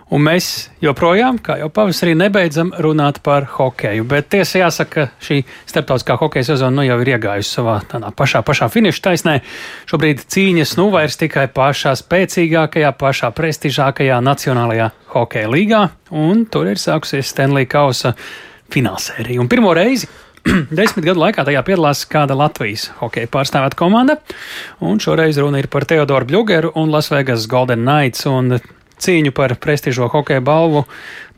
Un 0.09 0.23
mēs 0.25 0.69
joprojām, 0.81 1.37
kā 1.45 1.59
jau 1.59 1.67
pavasarī, 1.73 2.15
nebeidzam 2.17 2.71
runāt 2.81 3.19
par 3.25 3.45
hokeju. 3.53 4.07
Bet 4.09 4.31
tiesa 4.33 4.63
jāsaka, 4.63 4.89
ka 4.89 5.25
šī 5.25 5.43
starptautiskā 5.69 6.17
hokeja 6.17 6.47
sezona 6.47 6.79
nu 6.79 6.85
jau 6.87 6.97
ir 7.03 7.11
iegājusi 7.13 7.59
savā 7.59 7.75
pašā, 8.17 8.41
pašā 8.45 8.71
finiša 8.73 9.03
taisnē. 9.05 9.35
Šobrīd 9.89 10.25
cīņas 10.25 10.73
nu 10.81 10.87
vairs 10.93 11.19
tikai 11.21 11.45
pašā 11.53 11.93
spēcīgākajā, 11.99 12.93
pašā 12.99 13.31
prestižākajā 13.35 14.21
nacionālajā 14.25 14.89
hokeja 15.13 15.51
līgā, 15.51 15.83
un 16.15 16.45
tur 16.51 16.71
ir 16.71 16.81
sākusies 16.81 17.29
Stanley 17.33 17.69
Kausa 17.69 18.15
finālsērija. 18.73 19.41
Un 19.41 19.51
pirmo 19.51 19.73
reizi 19.77 20.09
Desmit 20.77 21.03
gadu 21.03 21.19
laikā 21.19 21.43
tajā 21.47 21.61
piedalās 21.67 22.05
kāda 22.09 22.37
Latvijas 22.37 22.89
hokeja 23.01 23.29
pārstāvēta 23.31 23.77
komanda, 23.79 24.17
un 24.85 25.01
šoreiz 25.03 25.39
runa 25.41 25.59
ir 25.61 25.67
par 25.71 25.85
Teodoru 25.89 26.29
Bļugeru 26.29 26.73
un 26.79 26.93
Lasvegas 26.93 27.47
Golden 27.51 27.83
Knights. 27.83 28.25
Un 28.29 28.55
cīņu 29.03 29.33
par 29.35 29.55
prestižo 29.61 30.09
hokeja 30.11 30.43
balvu. 30.45 30.83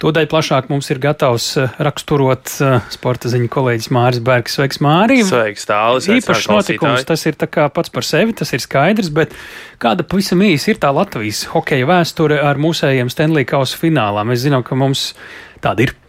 Tūdaļ 0.02 0.28
plašāk 0.32 0.70
mums 0.72 0.90
ir 0.94 1.02
gatavs 1.02 1.48
eh, 1.62 1.78
raksturot 1.86 2.54
eh, 2.66 2.78
sporta 2.94 3.32
ziņu 3.32 3.52
kolēģis 3.54 3.92
Māris 3.94 4.24
Bergs. 4.26 4.58
Sveiks, 4.58 4.82
Māri! 4.84 5.22
Sveiks, 5.28 5.68
tālis! 5.70 6.10
Īpašs 6.12 6.50
notikums, 6.52 7.06
tas 7.08 7.26
ir 7.30 7.38
pats 7.38 7.94
par 7.94 8.08
sevi, 8.08 8.36
tas 8.38 8.52
ir 8.58 8.64
skaidrs, 8.64 9.14
bet 9.14 9.38
kāda 9.82 10.06
pavisam 10.08 10.42
īsi 10.46 10.74
ir 10.74 10.82
tā 10.82 10.92
Latvijas 10.96 11.46
hokeja 11.54 11.90
vēsture 11.90 12.42
ar 12.42 12.62
mūsējiem 12.62 13.14
Stanley 13.14 13.48
Kausa 13.50 13.78
finālā? 13.82 14.26
Mēs 14.28 14.48
zinām, 14.48 14.66
ka 14.66 14.78
mums 14.80 15.12
tāda 15.62 15.88
ir. 15.88 16.01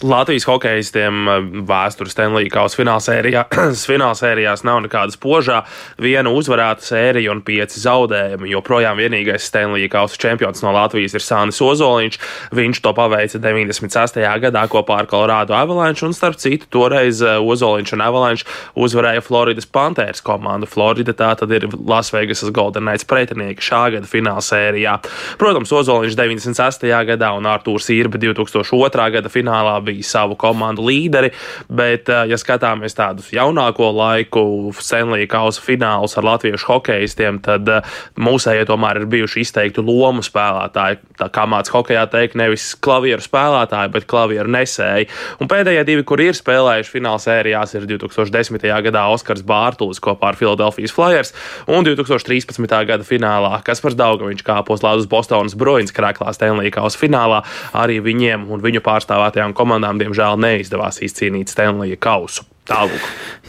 Latvijas 0.00 0.46
hokeistiem 0.48 1.28
eh, 1.28 1.46
vēstures 1.68 2.14
Stanley 2.14 2.48
Kausa 2.52 2.78
finālsērijā, 2.78 3.44
finālsērijās 3.90 4.62
nav 4.64 4.80
nekāda 4.86 5.12
spožā. 5.12 5.60
Viena 6.00 6.32
uzvarēta 6.32 6.84
sērija 6.86 7.32
un 7.34 7.42
pieci 7.44 7.82
zaudējumi. 7.82 8.48
Joprojām 8.54 8.96
vienīgais 9.00 9.44
Stanley 9.50 9.90
Kausa 9.92 10.16
čempions 10.20 10.64
no 10.64 10.72
Latvijas 10.72 11.16
ir 11.18 11.24
Sānis 11.24 11.60
Ozoliņš. 11.64 12.16
Viņš 12.56 12.80
to 12.84 12.92
paveica 12.96 13.40
96. 13.42 14.20
gadā 14.44 14.62
kopā 14.72 15.02
ar 15.02 15.10
Colorado 15.10 15.56
Avalanche, 15.58 16.06
un 16.08 16.16
starp 16.16 16.40
citu, 16.40 16.70
toreiz 16.72 17.20
eh, 17.20 17.36
Ozoliņš 17.36 17.94
un 17.98 18.04
Avalanche 18.06 18.48
uzvarēja 18.80 19.24
Floridas 19.26 19.68
Panthers 19.68 20.24
komandu. 20.24 20.70
Florida 20.70 21.12
tā 21.16 21.34
tad 21.42 21.52
ir 21.52 21.68
Lasvegasas 21.76 22.54
Golden 22.56 22.88
Knights 22.88 23.08
pretinieki 23.10 23.68
šā 23.68 23.82
gada 23.98 24.08
finālsērijā. 24.08 24.96
Protams, 25.40 25.76
Ozoliņš 25.76 26.16
96. 26.16 26.88
gadā 27.12 27.34
un 27.36 27.52
Artūrs 27.52 27.92
Irba 27.92 28.16
2002. 28.22 29.10
gada 29.18 29.32
finālā 29.32 29.76
bija 29.90 30.06
savu 30.06 30.38
komandu 30.40 30.86
līderi, 30.86 31.32
bet, 31.68 32.08
eh, 32.08 32.26
ja 32.30 32.38
skatāmies 32.40 32.96
tādus 32.96 33.30
jaunāko 33.34 33.90
laiku, 33.94 34.72
Senlija 34.80 35.28
kausa 35.30 35.62
finālus 35.64 36.16
ar 36.18 36.26
latviešu 36.28 36.70
hokeistiem, 36.74 37.40
tad 37.42 37.68
eh, 37.68 37.82
mūsējie 38.20 38.66
tomēr 38.70 39.02
ir 39.02 39.06
bijuši 39.10 39.44
izteikti 39.44 39.84
lomu 39.84 40.22
spēlētāji. 40.26 41.00
Tā 41.20 41.28
kā 41.32 41.46
mācīja 41.50 41.76
hokeja 41.76 42.06
teikt, 42.10 42.36
nevis 42.38 42.74
klavieru 42.80 43.22
spēlētāji, 43.24 43.92
bet 43.92 44.08
klavieru 44.10 44.50
nesēji. 44.50 45.08
Un 45.40 45.50
pēdējie 45.50 45.84
divi, 45.88 46.04
kur 46.06 46.20
ir 46.22 46.36
spēlējuši 46.36 46.94
fināla 46.94 47.20
sērijās, 47.22 47.74
ir 47.76 47.88
2010. 47.90 48.66
gadā 48.86 49.06
Oskars 49.12 49.44
Bārtulis 49.46 50.00
kopā 50.02 50.32
ar 50.32 50.38
Philadelphia 50.38 50.90
Flyers 50.90 51.32
un 51.70 51.84
2013. 51.86 52.66
gada 52.86 53.06
finālā 53.06 53.60
Kaspars 53.64 53.96
Daugaviņš 53.98 54.44
kāpos 54.46 54.84
Lādus 54.84 55.08
Bostonas 55.10 55.56
Bruins 55.58 55.94
krāklā 55.94 56.32
Stanley 56.36 56.72
kausa 56.74 57.00
finālā. 57.00 57.40
Arī 57.76 58.00
viņiem 58.04 58.48
un 58.52 58.60
viņu 58.64 58.82
pārstāvētajām 58.84 59.54
komandām 59.56 59.79
komandām 59.80 60.00
diemžēl 60.00 60.36
neizdevās 60.40 61.00
izcīnīt 61.00 61.48
Stanley 61.48 61.96
kausu. 61.96 62.44
Tālāk. 62.68 63.00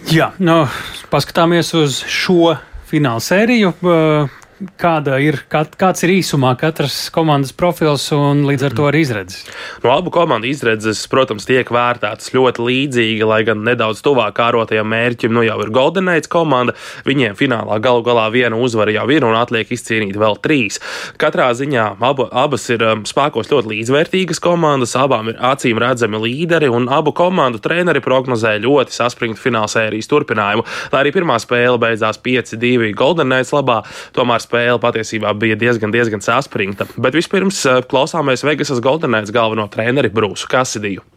Jā, 0.09 0.32
nu, 0.39 0.63
paskatāmies 1.11 1.73
uz 1.77 2.01
šo 2.07 2.55
fināla 2.89 3.21
sēriju. 3.21 3.73
Uh, 3.84 4.40
kāda 4.82 5.18
ir, 5.24 5.39
kā, 5.51 5.64
kāds 5.80 6.03
ir 6.05 6.14
īsumā 6.18 6.53
katras 6.59 6.95
komandas 7.14 7.53
profils 7.57 8.07
un 8.16 8.43
līdz 8.47 8.68
ar 8.68 8.76
to 8.78 8.88
arī 8.89 9.01
izredzes? 9.05 9.45
No 9.84 9.93
abu 9.95 10.14
komandu 10.14 10.49
izredzes, 10.49 11.01
protams, 11.12 11.47
tiek 11.49 11.70
vērtētas 11.74 12.34
ļoti 12.36 12.66
līdzīgi, 12.68 13.26
lai 13.28 13.41
gan 13.47 13.64
nedaudz 13.66 14.03
tuvāk 14.05 14.36
kārotajam 14.38 14.89
mērķim, 14.91 15.34
nu 15.34 15.45
jau 15.45 15.57
ir 15.64 15.72
Golden 15.74 16.07
Knights 16.07 16.32
komanda. 16.32 16.76
Viņiem 17.07 17.38
finālā 17.39 17.80
galu 17.82 18.03
galā 18.05 18.28
viena 18.34 18.59
uzvara 18.62 18.93
jau 18.93 19.07
ir 19.14 19.26
un 19.26 19.38
atliek 19.39 19.72
izcīnīt 19.74 20.20
vēl 20.20 20.38
trīs. 20.43 20.82
Katrā 21.22 21.49
ziņā 21.57 21.88
abu, 22.12 22.28
abas 22.30 22.68
ir 22.74 22.86
um, 22.86 23.05
spēkos 23.07 23.49
ļoti 23.51 23.74
līdzvērtīgas 23.74 24.41
komandas, 24.43 24.95
abām 24.99 25.32
ir 25.34 25.41
acīm 25.51 25.82
redzami 25.82 26.22
līderi 26.22 26.70
un 26.72 26.89
abu 26.91 27.16
komandu 27.18 27.62
treneri 27.64 28.03
prognozē 28.03 28.57
ļoti 28.62 28.95
saspringtu 28.95 29.41
finālsērijas 29.41 30.12
turpinājumu. 30.12 30.68
Lai 30.93 31.03
arī 31.05 31.16
pirmā 31.16 31.39
spēle 31.41 31.80
beidzās 31.82 32.22
5-2 32.22 32.93
Golden 32.97 33.32
Knights 33.32 33.53
labā, 33.55 33.82
tomēr 34.16 34.43
spēle 34.52 34.82
patiesībā 34.84 35.32
bija 35.39 35.58
diezgan, 35.60 35.93
diezgan 35.95 36.24
saspringta. 36.24 36.89
Bet 36.99 37.16
vispirms 37.18 37.64
eh, 37.66 37.82
klausāmies 37.88 38.43
Vegasas 38.47 38.84
Golden 38.84 39.16
Knights 39.16 39.34
galveno 39.36 39.70
treneri 39.72 40.12
Brūsu 40.12 40.52
Kasidiju. 40.52 41.08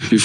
Two, 0.00 0.16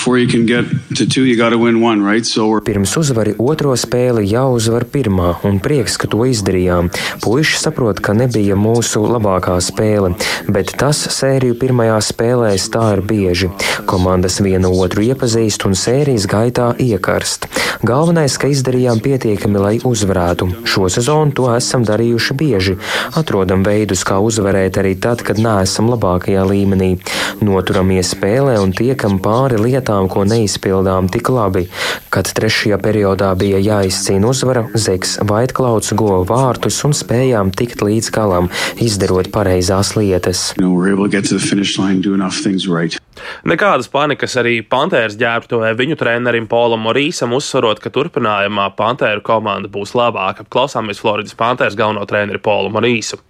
Pirms 2.66 2.94
uzvari 2.98 3.34
otro 3.38 3.74
spēli 3.76 4.24
jāuzvar 4.32 4.86
pirmā, 4.88 5.34
un 5.46 5.60
prieks, 5.60 5.98
ka 6.00 6.08
to 6.08 6.24
izdarījām. 6.26 6.88
Puiši 7.22 7.60
saprot, 7.60 8.00
ka 8.00 8.16
nebija 8.16 8.56
mūsu 8.56 9.04
labākā 9.04 9.58
spēle, 9.62 10.14
bet 10.48 10.72
tas 10.80 11.02
sēriju 11.18 11.58
pirmajā 11.60 12.00
spēlē 12.08 12.54
tā 12.72 12.86
ir 12.96 13.04
bieži. 13.04 13.52
Komandas 13.86 14.40
viena 14.42 14.72
otru 14.72 15.04
iepazīst 15.06 15.68
un 15.68 15.76
sērijas 15.76 16.26
gaitā 16.32 16.72
iekarst. 16.80 17.50
Galvenais, 17.86 18.40
ka 18.40 18.48
izdarījām 18.50 19.04
pietiekami, 19.04 19.60
lai 19.60 19.76
uzvarētu. 19.84 20.48
Šo 20.66 20.88
sezonu 20.90 21.36
to 21.36 21.50
esam 21.52 21.84
darījuši 21.86 22.38
bieži. 22.40 22.78
Atrodam 23.20 23.68
veidus, 23.68 24.06
kā 24.08 24.22
uzvarēt 24.24 24.80
arī 24.82 24.96
tad, 24.96 25.22
kad 25.28 25.38
neesam 25.42 25.92
labākajā 25.92 26.48
līmenī. 26.48 26.96
Noturamies 27.44 28.16
spēlē 28.16 28.56
un 28.64 28.74
tiekam 28.74 29.20
pāri 29.22 29.65
lietām, 29.66 30.10
ko 30.12 30.24
neizpildām 30.30 31.10
tik 31.12 31.30
labi. 31.34 31.66
Kad 32.14 32.30
trešajā 32.38 32.80
periodā 32.82 33.32
bija 33.40 33.60
jāizcīna 33.60 34.30
uzvara, 34.32 34.66
Zeks 34.74 35.18
Vaitklauds 35.28 35.94
guva 35.98 36.22
vārtus 36.30 36.80
un 36.88 36.96
spējām 36.96 37.52
tikt 37.56 37.84
līdz 37.86 38.12
galam, 38.16 38.50
izdarot 38.82 39.32
pareizās 39.34 39.96
lietas. 40.00 40.52
Nekādas 43.48 43.88
panikas 43.92 44.36
arī 44.42 44.58
Pantēras 44.62 45.16
ģērbtuvē 45.20 45.72
viņu 45.80 46.00
trenerim 46.00 46.50
Polam 46.52 46.84
Morīsam 46.88 47.36
uzsverot, 47.38 47.82
ka 47.84 47.92
turpinājumā 47.94 48.70
Pantēru 48.80 49.24
komanda 49.26 49.72
būs 49.72 49.96
labāka. 49.98 50.48
Klausāmies 50.52 51.02
Floridas 51.04 51.38
Pantēras 51.40 51.80
galveno 51.80 52.06
treneri 52.10 52.42
Polu 52.44 52.74
Morīsu. 52.76 53.22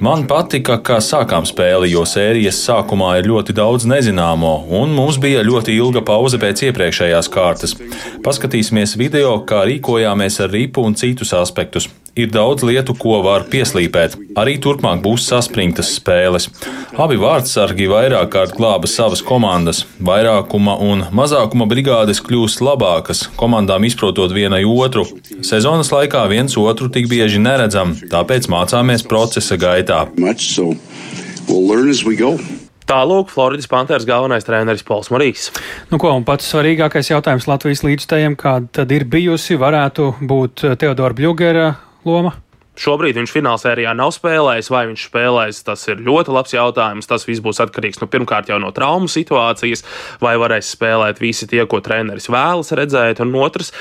Man 0.00 0.22
patika, 0.24 0.78
kā 0.80 1.02
sākām 1.04 1.44
spēli, 1.44 1.90
jo 1.92 2.06
sērijas 2.08 2.62
sākumā 2.64 3.10
ir 3.18 3.28
ļoti 3.28 3.52
daudz 3.58 3.84
nezināmo, 3.90 4.54
un 4.78 4.94
mums 4.96 5.18
bija 5.20 5.42
ļoti 5.44 5.76
ilga 5.76 6.00
pauze 6.00 6.40
pēc 6.40 6.64
iepriekšējās 6.70 7.28
kārtas. 7.34 7.76
Paskatīsimies 8.24 8.96
video, 8.96 9.34
kā 9.44 9.66
rīkojāmies 9.68 10.40
ar 10.46 10.54
ripu 10.56 10.86
un 10.88 10.96
citus 10.96 11.34
aspektus 11.36 11.90
ir 12.16 12.30
daudz 12.32 12.64
lietu, 12.66 12.94
ko 12.98 13.20
var 13.24 13.46
pieslīpēt. 13.50 14.16
Arī 14.38 14.56
turpmāk 14.62 15.02
būs 15.04 15.26
saspringtas 15.30 15.90
spēles. 15.96 16.48
Abi 16.98 17.18
vārdsargi 17.20 17.88
vairāk 17.90 18.30
kārt 18.34 18.54
glāba 18.58 18.90
savas 18.90 19.22
komandas. 19.24 19.84
Vairākuma 20.02 20.76
un 20.82 21.06
mazākuma 21.14 21.68
brigādes 21.70 22.22
kļūst 22.24 22.62
labākas, 22.64 23.26
komandām 23.38 23.86
izprotot 23.88 24.34
vienai 24.34 24.64
otru. 24.68 25.06
Sezonas 25.46 25.92
laikā 25.94 26.24
viens 26.30 26.56
otru 26.58 26.90
tik 26.92 27.10
bieži 27.10 27.42
neredzam, 27.42 27.96
tāpēc 28.10 28.48
mācāmies 28.52 29.06
procesa 29.08 29.58
gaitā. 29.60 30.06
Tālāk 32.88 33.28
Floridas 33.28 33.68
Panthers 33.68 34.06
galvenais 34.08 34.46
treneris 34.46 34.84
Pols 34.86 35.10
Morīs. 35.12 35.50
Nu, 35.90 35.98
ko, 36.00 36.14
pats 36.24 36.48
svarīgākais 36.48 37.10
jautājums 37.10 37.44
Latvijas 37.50 37.84
līdzstājiem, 37.84 38.36
kāda 38.40 38.70
tad 38.80 38.94
ir 38.96 39.04
bijusi, 39.04 39.58
varētu 39.60 40.14
būt 40.24 40.64
Teodora 40.80 41.16
Bļugera 41.16 41.66
loma? 42.04 42.42
Šobrīd 42.78 43.18
viņš 43.18 43.32
finālsērijā 43.34 43.92
nav 43.98 44.12
spēlējis, 44.14 44.70
vai 44.70 44.84
viņš 44.92 45.06
spēlēs, 45.08 45.62
tas 45.66 45.82
ir 45.90 46.02
ļoti 46.06 46.34
labs 46.34 46.54
jautājums. 46.54 47.08
Tas 47.10 47.26
viss 47.26 47.42
būs 47.42 47.58
atkarīgs 47.64 47.98
nu, 48.02 48.06
pirmkārt 48.10 48.52
jau 48.52 48.60
no 48.62 48.70
traumu 48.74 49.10
situācijas, 49.10 49.84
vai 50.22 50.36
varēs 50.38 50.70
spēlēt 50.76 51.22
visi 51.22 51.48
tie, 51.50 51.64
ko 51.66 51.82
treneris 51.84 52.30
vēlas 52.30 52.70
redzēt, 52.78 53.22
un 53.24 53.34
otrs, 53.38 53.72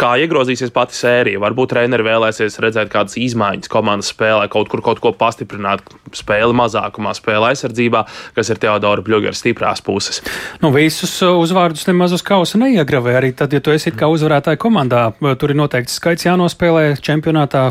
kā 0.00 0.14
iegrozīsies 0.20 0.72
pati 0.74 0.96
sērija. 0.98 1.40
Varbūt 1.42 1.72
treneri 1.72 2.06
vēlēsies 2.06 2.60
redzēt 2.62 2.92
kādas 2.92 3.16
izmaiņas 3.20 3.72
komandas 3.72 4.12
spēlē, 4.12 4.48
kaut 4.52 4.68
kur 4.72 4.84
kaut 4.84 5.00
ko 5.00 5.14
pastiprināt, 5.16 5.84
spēli 6.14 6.56
mazākumā, 6.56 7.14
spēle 7.16 7.50
aizsardzībā, 7.52 8.04
kas 8.36 8.52
ir 8.52 8.60
Teodora 8.62 9.04
Bļūgera 9.04 9.36
stiprās 9.36 9.82
puses. 9.84 10.20
Nu, 10.62 10.70
visus 10.74 11.16
uh, 11.24 11.34
uzvārdus 11.40 11.88
nemaz 11.88 12.14
uz 12.16 12.24
kausa 12.26 12.60
neiegravē. 12.60 13.16
Arī 13.18 13.32
tad, 13.36 13.56
ja 13.56 13.62
tu 13.64 13.72
esi 13.74 13.92
kā 13.94 14.08
uzvarētāja 14.12 14.60
komandā, 14.60 15.06
tur 15.40 15.54
ir 15.54 15.58
noteikts 15.58 15.98
skaits 16.00 16.28
jānospēlē 16.28 16.84
čempionātā, 17.04 17.66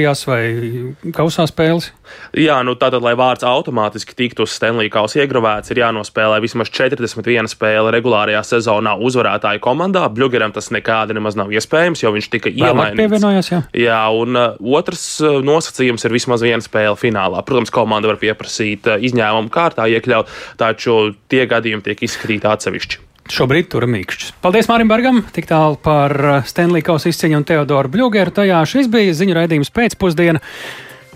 finālsērijās 0.00 0.26
vai 0.28 1.12
kausā 1.14 1.46
spēles. 1.48 1.90
Jā, 2.34 2.60
nu 2.64 2.74
tātad, 2.74 3.02
lai 3.02 3.14
vārds 3.18 3.44
automātiski 3.46 4.16
tiktu 4.16 4.44
uz 4.44 4.54
Stanley 4.54 4.90
kausa 4.90 5.20
iegravēts, 5.22 5.70
ir 5.70 5.80
jānospēlē 5.82 6.40
vismaz 6.42 6.70
41 6.70 7.50
spēle 7.50 7.92
regulārajā 7.94 8.42
sezonā 8.42 8.96
uzvarētāju 8.98 9.60
komandā. 9.62 10.08
Bļūgeram 10.10 10.52
tas 10.52 10.70
nekādi 10.74 11.14
nemaz 11.14 11.36
nav 11.38 11.52
iespējams, 11.52 12.02
jo 12.02 12.12
viņš 12.14 12.30
tika 12.30 12.50
iemainīts. 12.50 13.50
Jā. 13.50 13.62
jā, 13.74 14.00
un 14.14 14.38
uh, 14.38 14.56
otrs 14.78 15.04
uh, 15.22 15.38
nosacījums 15.44 16.04
ir 16.06 16.16
vismaz 16.16 16.42
viena 16.42 16.64
spēle 16.64 16.96
finālā. 16.98 17.44
Protams, 17.46 17.72
komanda 17.74 18.10
var 18.10 18.18
pieprasīt 18.22 18.90
uh, 18.90 18.98
izņēmumu 18.98 19.52
kārtā 19.54 19.86
iekļaut, 19.90 20.30
taču 20.60 21.14
tie 21.30 21.46
gadījumi 21.50 21.86
tiek 21.86 22.08
izskatīti 22.08 22.50
atsevišķi. 22.50 23.06
Šobrīd 23.30 23.70
tur 23.70 23.86
mīkšķis. 23.90 24.34
Paldies 24.42 24.68
Mārim 24.70 24.90
Bargam, 24.90 25.22
tik 25.34 25.46
tālu 25.50 25.78
par 25.80 26.14
uh, 26.18 26.36
Stanley 26.46 26.82
Kausa 26.86 27.12
izcīņu 27.12 27.40
un 27.40 27.46
Teodoru 27.46 27.92
Bļūgeru. 27.92 28.34
Tajā 28.40 28.60
šis 28.68 28.90
bija 28.90 29.14
ziņu 29.16 29.36
raidījums 29.38 29.70
pēcpusdiena. 29.74 30.42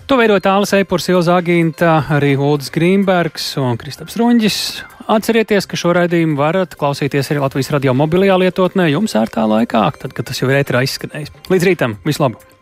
To 0.05 0.19
veidoja 0.19 0.43
Tāls 0.45 0.71
Eipurs, 0.77 1.09
Ilza 1.09 1.39
Agīnta, 1.41 1.97
arī 2.13 2.35
Uldis 2.37 2.71
Grīmbergs 2.73 3.55
un 3.61 3.79
Kristaps 3.81 4.19
Runģis. 4.21 4.59
Atcerieties, 5.11 5.67
ka 5.69 5.77
šo 5.77 5.93
raidījumu 5.97 6.37
varat 6.39 6.77
klausīties 6.79 7.33
arī 7.33 7.43
Latvijas 7.43 7.73
radio 7.75 7.93
mobilajā 7.97 8.39
lietotnē 8.45 8.89
jums 8.93 9.17
ērtā 9.17 9.45
laikā, 9.49 9.85
tad, 10.01 10.15
kad 10.17 10.29
tas 10.29 10.41
jau 10.41 10.49
ir 10.49 10.61
ētrā 10.61 10.85
izskanējis. 10.85 11.33
Līdz 11.51 11.71
rītam, 11.73 11.97
vislabāk! 12.05 12.54